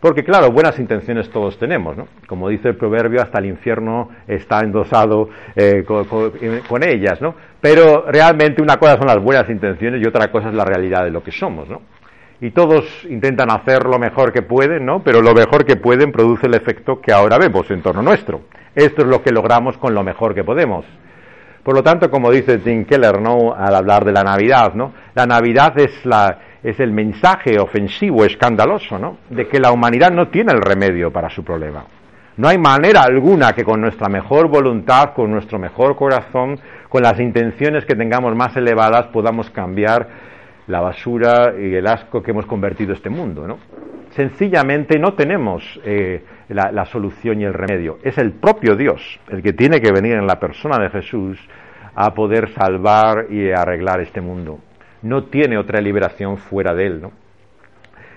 [0.00, 2.06] Porque claro, buenas intenciones todos tenemos, ¿no?
[2.26, 7.34] Como dice el proverbio, hasta el infierno está endosado eh, con, ellas, ¿no?
[7.60, 11.10] Pero realmente una cosa son las buenas intenciones y otra cosa es la realidad de
[11.10, 11.80] lo que somos, ¿no?
[12.40, 15.02] Y todos intentan hacer lo mejor que pueden, ¿no?
[15.02, 18.42] Pero lo mejor que pueden produce el efecto que ahora vemos en torno nuestro.
[18.74, 20.84] Esto es lo que logramos con lo mejor que podemos.
[21.62, 23.54] Por lo tanto, como dice Tim Keller, ¿no?
[23.54, 24.92] Al hablar de la Navidad, ¿no?
[25.14, 29.18] La Navidad es la, es el mensaje ofensivo, escandaloso, ¿no?
[29.30, 31.84] De que la humanidad no tiene el remedio para su problema.
[32.36, 36.60] No hay manera alguna que con nuestra mejor voluntad, con nuestro mejor corazón,
[36.90, 40.06] con las intenciones que tengamos más elevadas, podamos cambiar
[40.66, 43.58] la basura y el asco que hemos convertido este mundo, ¿no?
[44.10, 47.98] Sencillamente no tenemos eh, la, solución y el remedio.
[48.02, 51.38] Es el propio Dios el que tiene que venir en la persona de Jesús
[51.94, 54.60] a poder salvar y arreglar este mundo
[55.02, 57.02] no tiene otra liberación fuera de él.
[57.02, 57.12] ¿no?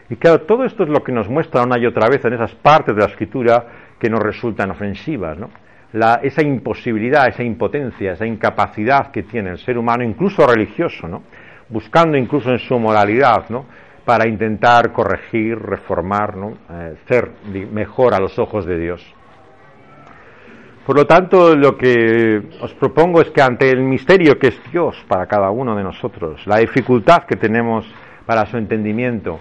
[0.10, 2.54] Y claro, todo esto es lo que nos muestra una y otra vez en esas
[2.56, 3.66] partes de la escritura
[4.00, 5.38] que nos resultan ofensivas.
[5.38, 5.50] ¿no?
[5.94, 11.24] La, esa imposibilidad, esa impotencia, esa incapacidad que tiene el ser humano, incluso religioso, ¿no?
[11.70, 13.66] Buscando incluso en su moralidad, ¿no?
[14.10, 16.58] para intentar corregir, reformar, ¿no?
[16.68, 17.30] Eh, ser
[17.72, 19.06] mejor a los ojos de Dios.
[20.84, 24.96] Por lo tanto, lo que os propongo es que ante el misterio que es Dios
[25.08, 27.86] para cada uno de nosotros, la dificultad que tenemos
[28.26, 29.40] para su entendimiento,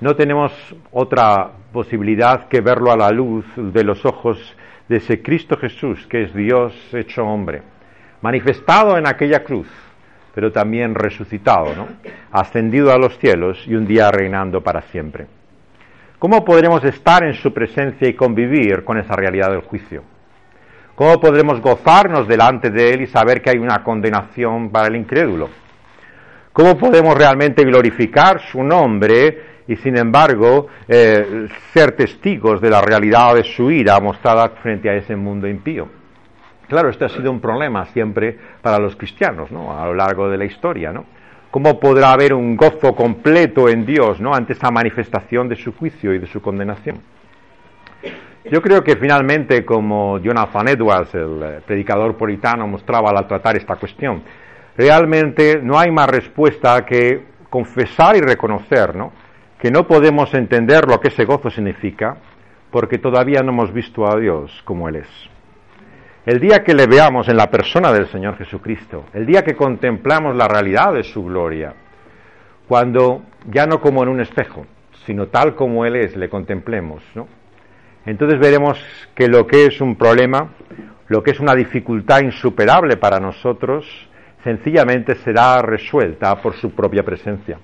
[0.00, 0.52] no tenemos
[0.90, 4.56] otra posibilidad que verlo a la luz de los ojos
[4.88, 7.62] de ese Cristo Jesús, que es Dios hecho hombre,
[8.22, 9.68] manifestado en aquella cruz,
[10.34, 11.88] pero también resucitado,
[12.30, 15.26] ascendido a los cielos y un día reinando para siempre.
[16.18, 20.02] ¿Cómo podremos estar en su presencia y convivir con esa realidad del juicio?
[20.94, 25.48] ¿Cómo podremos gozarnos delante de Él y saber que hay una condenación para el incrédulo?
[26.52, 33.34] ¿Cómo podemos realmente glorificar su nombre y sin embargo eh, ser testigos de la realidad
[33.34, 35.99] de su ira mostrada frente a ese mundo impío?
[36.70, 39.76] Claro, este ha sido un problema siempre para los cristianos, ¿no?
[39.76, 41.04] A lo largo de la historia, ¿no?
[41.50, 44.32] ¿Cómo podrá haber un gozo completo en Dios, ¿no?
[44.32, 47.00] Ante esa manifestación de su juicio y de su condenación?
[48.48, 53.74] Yo creo que finalmente, como Jonathan Edwards, el eh, predicador puritano, mostraba al tratar esta
[53.74, 54.22] cuestión,
[54.76, 59.10] realmente no hay más respuesta que confesar y reconocer ¿no?
[59.58, 62.16] que no podemos entender lo que ese gozo significa
[62.70, 65.39] porque todavía no hemos visto a Dios como Él es.
[66.26, 70.36] El día que le veamos en la persona del Señor Jesucristo, el día que contemplamos
[70.36, 71.72] la realidad de su gloria,
[72.68, 74.66] cuando ya no como en un espejo,
[75.06, 77.02] sino tal como Él es, le contemplemos,
[78.04, 78.78] entonces veremos
[79.14, 80.50] que lo que es un problema,
[81.08, 83.86] lo que es una dificultad insuperable para nosotros,
[84.44, 87.58] sencillamente será resuelta por su propia presencia.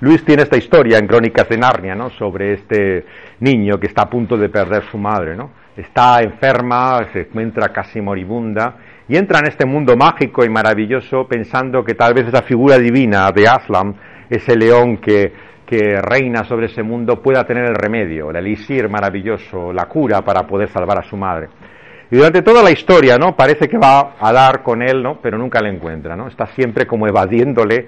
[0.00, 2.08] Luis tiene esta historia en Crónicas de Narnia, ¿no?
[2.08, 3.04] Sobre este
[3.40, 5.59] niño que está a punto de perder su madre, ¿no?
[5.76, 8.76] Está enferma, se encuentra casi moribunda
[9.08, 13.30] y entra en este mundo mágico y maravilloso pensando que tal vez esa figura divina
[13.32, 13.94] de Aslan,
[14.28, 15.32] ese león que
[15.70, 20.44] que reina sobre ese mundo pueda tener el remedio, el elixir maravilloso, la cura para
[20.44, 21.48] poder salvar a su madre.
[22.10, 23.36] Y durante toda la historia, ¿no?
[23.36, 25.20] Parece que va a dar con él, ¿no?
[25.22, 26.26] Pero nunca le encuentra, ¿no?
[26.26, 27.86] Está siempre como evadiéndole.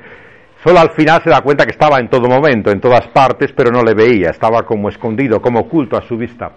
[0.63, 3.73] Solo al final se da cuenta que estaba en todo momento, en todas partes, pero
[3.73, 6.53] no le veía, estaba como escondido, como oculto a su vista.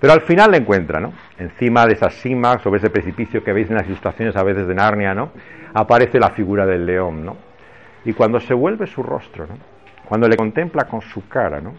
[0.00, 1.12] Pero al final le encuentra, ¿no?
[1.38, 4.74] Encima de esa cima, sobre ese precipicio que veis en las ilustraciones a veces de
[4.74, 5.30] Narnia, ¿no?
[5.74, 7.36] Aparece la figura del león, ¿no?
[8.04, 9.58] Y cuando se vuelve su rostro, ¿no?
[10.08, 11.74] Cuando le contempla con su cara, ¿no?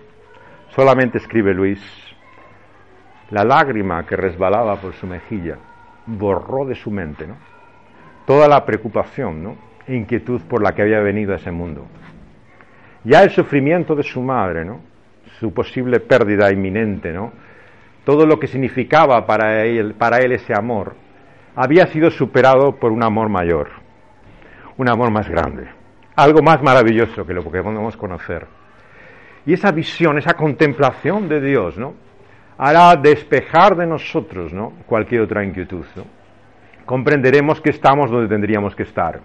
[0.69, 1.81] Solamente escribe Luis,
[3.31, 5.57] la lágrima que resbalaba por su mejilla
[6.05, 7.37] borró de su mente, ¿no?
[8.27, 9.55] Toda la preocupación, ¿no?
[9.87, 11.87] E inquietud por la que había venido a ese mundo.
[13.03, 14.79] Ya el sufrimiento de su madre, ¿no?
[15.39, 17.31] Su posible pérdida inminente, ¿no?
[18.03, 20.95] Todo lo que significaba para él, para él ese amor,
[21.55, 23.69] había sido superado por un amor mayor.
[24.77, 25.67] un amor más grande,
[26.15, 28.47] algo más maravilloso que lo que podemos conocer.
[29.45, 31.93] Y esa visión, esa contemplación de Dios, ¿no?
[32.57, 34.73] hará despejar de nosotros ¿no?
[34.85, 35.85] cualquier otra inquietud.
[36.85, 39.19] Comprenderemos que estamos donde tendríamos que estar.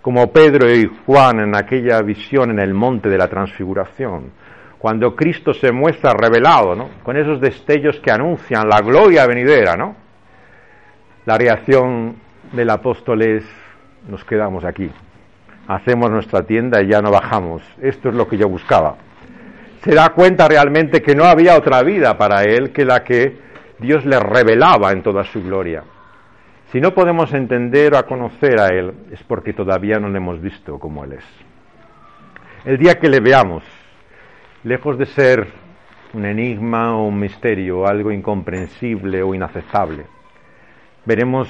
[0.00, 4.30] Como Pedro y Juan en aquella visión en el monte de la transfiguración,
[4.78, 6.90] cuando Cristo se muestra revelado, ¿no?
[7.02, 9.96] con esos destellos que anuncian la gloria venidera, ¿no?
[11.26, 12.16] La reacción
[12.52, 13.44] del apóstol es,
[14.08, 14.90] nos quedamos aquí,
[15.66, 17.62] hacemos nuestra tienda y ya no bajamos.
[17.82, 18.96] Esto es lo que yo buscaba
[19.82, 23.38] se da cuenta realmente que no había otra vida para él que la que
[23.78, 25.84] Dios le revelaba en toda su gloria.
[26.72, 30.78] Si no podemos entender o conocer a Él es porque todavía no le hemos visto
[30.78, 31.24] como Él es.
[32.64, 33.62] El día que le veamos,
[34.64, 35.46] lejos de ser
[36.14, 40.06] un enigma o un misterio, algo incomprensible o inaceptable,
[41.04, 41.48] veremos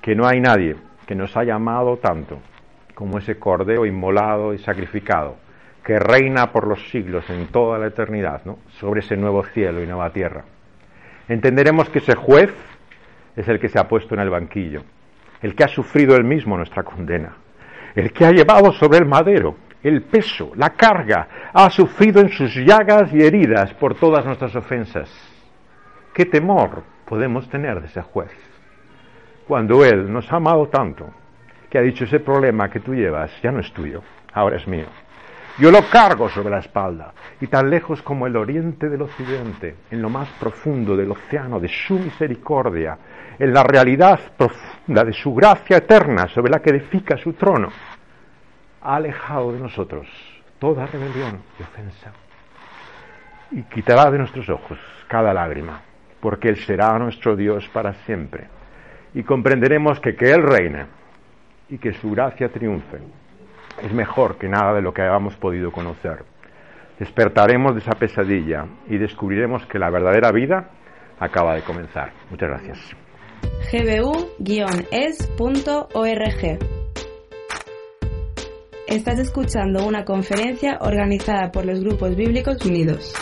[0.00, 2.38] que no hay nadie que nos haya amado tanto
[2.94, 5.36] como ese cordero inmolado y sacrificado
[5.84, 8.58] que reina por los siglos en toda la eternidad, ¿no?
[8.78, 10.44] sobre ese nuevo cielo y nueva tierra.
[11.28, 12.52] Entenderemos que ese juez
[13.34, 14.82] es el que se ha puesto en el banquillo,
[15.40, 17.36] el que ha sufrido él mismo nuestra condena,
[17.94, 22.54] el que ha llevado sobre el madero el peso, la carga, ha sufrido en sus
[22.54, 25.08] llagas y heridas por todas nuestras ofensas.
[26.12, 28.30] ¿Qué temor podemos tener de ese juez?
[29.46, 31.10] Cuando Él nos ha amado tanto,
[31.68, 34.02] que ha dicho ese problema que tú llevas ya no es tuyo,
[34.32, 34.86] ahora es mío.
[35.58, 40.00] Yo lo cargo sobre la espalda, y tan lejos como el oriente del occidente, en
[40.00, 42.96] lo más profundo del océano de su misericordia,
[43.38, 47.68] en la realidad profunda de su gracia eterna sobre la que edifica su trono,
[48.82, 50.06] ha alejado de nosotros
[50.58, 52.12] toda rebelión y ofensa,
[53.50, 54.78] y quitará de nuestros ojos
[55.08, 55.80] cada lágrima,
[56.20, 58.48] porque Él será nuestro Dios para siempre,
[59.14, 60.86] y comprenderemos que que Él reina
[61.68, 62.98] y que su gracia triunfe
[63.82, 66.24] es mejor que nada de lo que hayamos podido conocer.
[66.98, 70.68] Despertaremos de esa pesadilla y descubriremos que la verdadera vida
[71.18, 72.12] acaba de comenzar.
[72.30, 72.78] Muchas gracias.
[73.72, 74.80] gbu-es.org
[78.90, 83.12] Estás escuchando una conferencia organizada por los Grupos Bíblicos Unidos.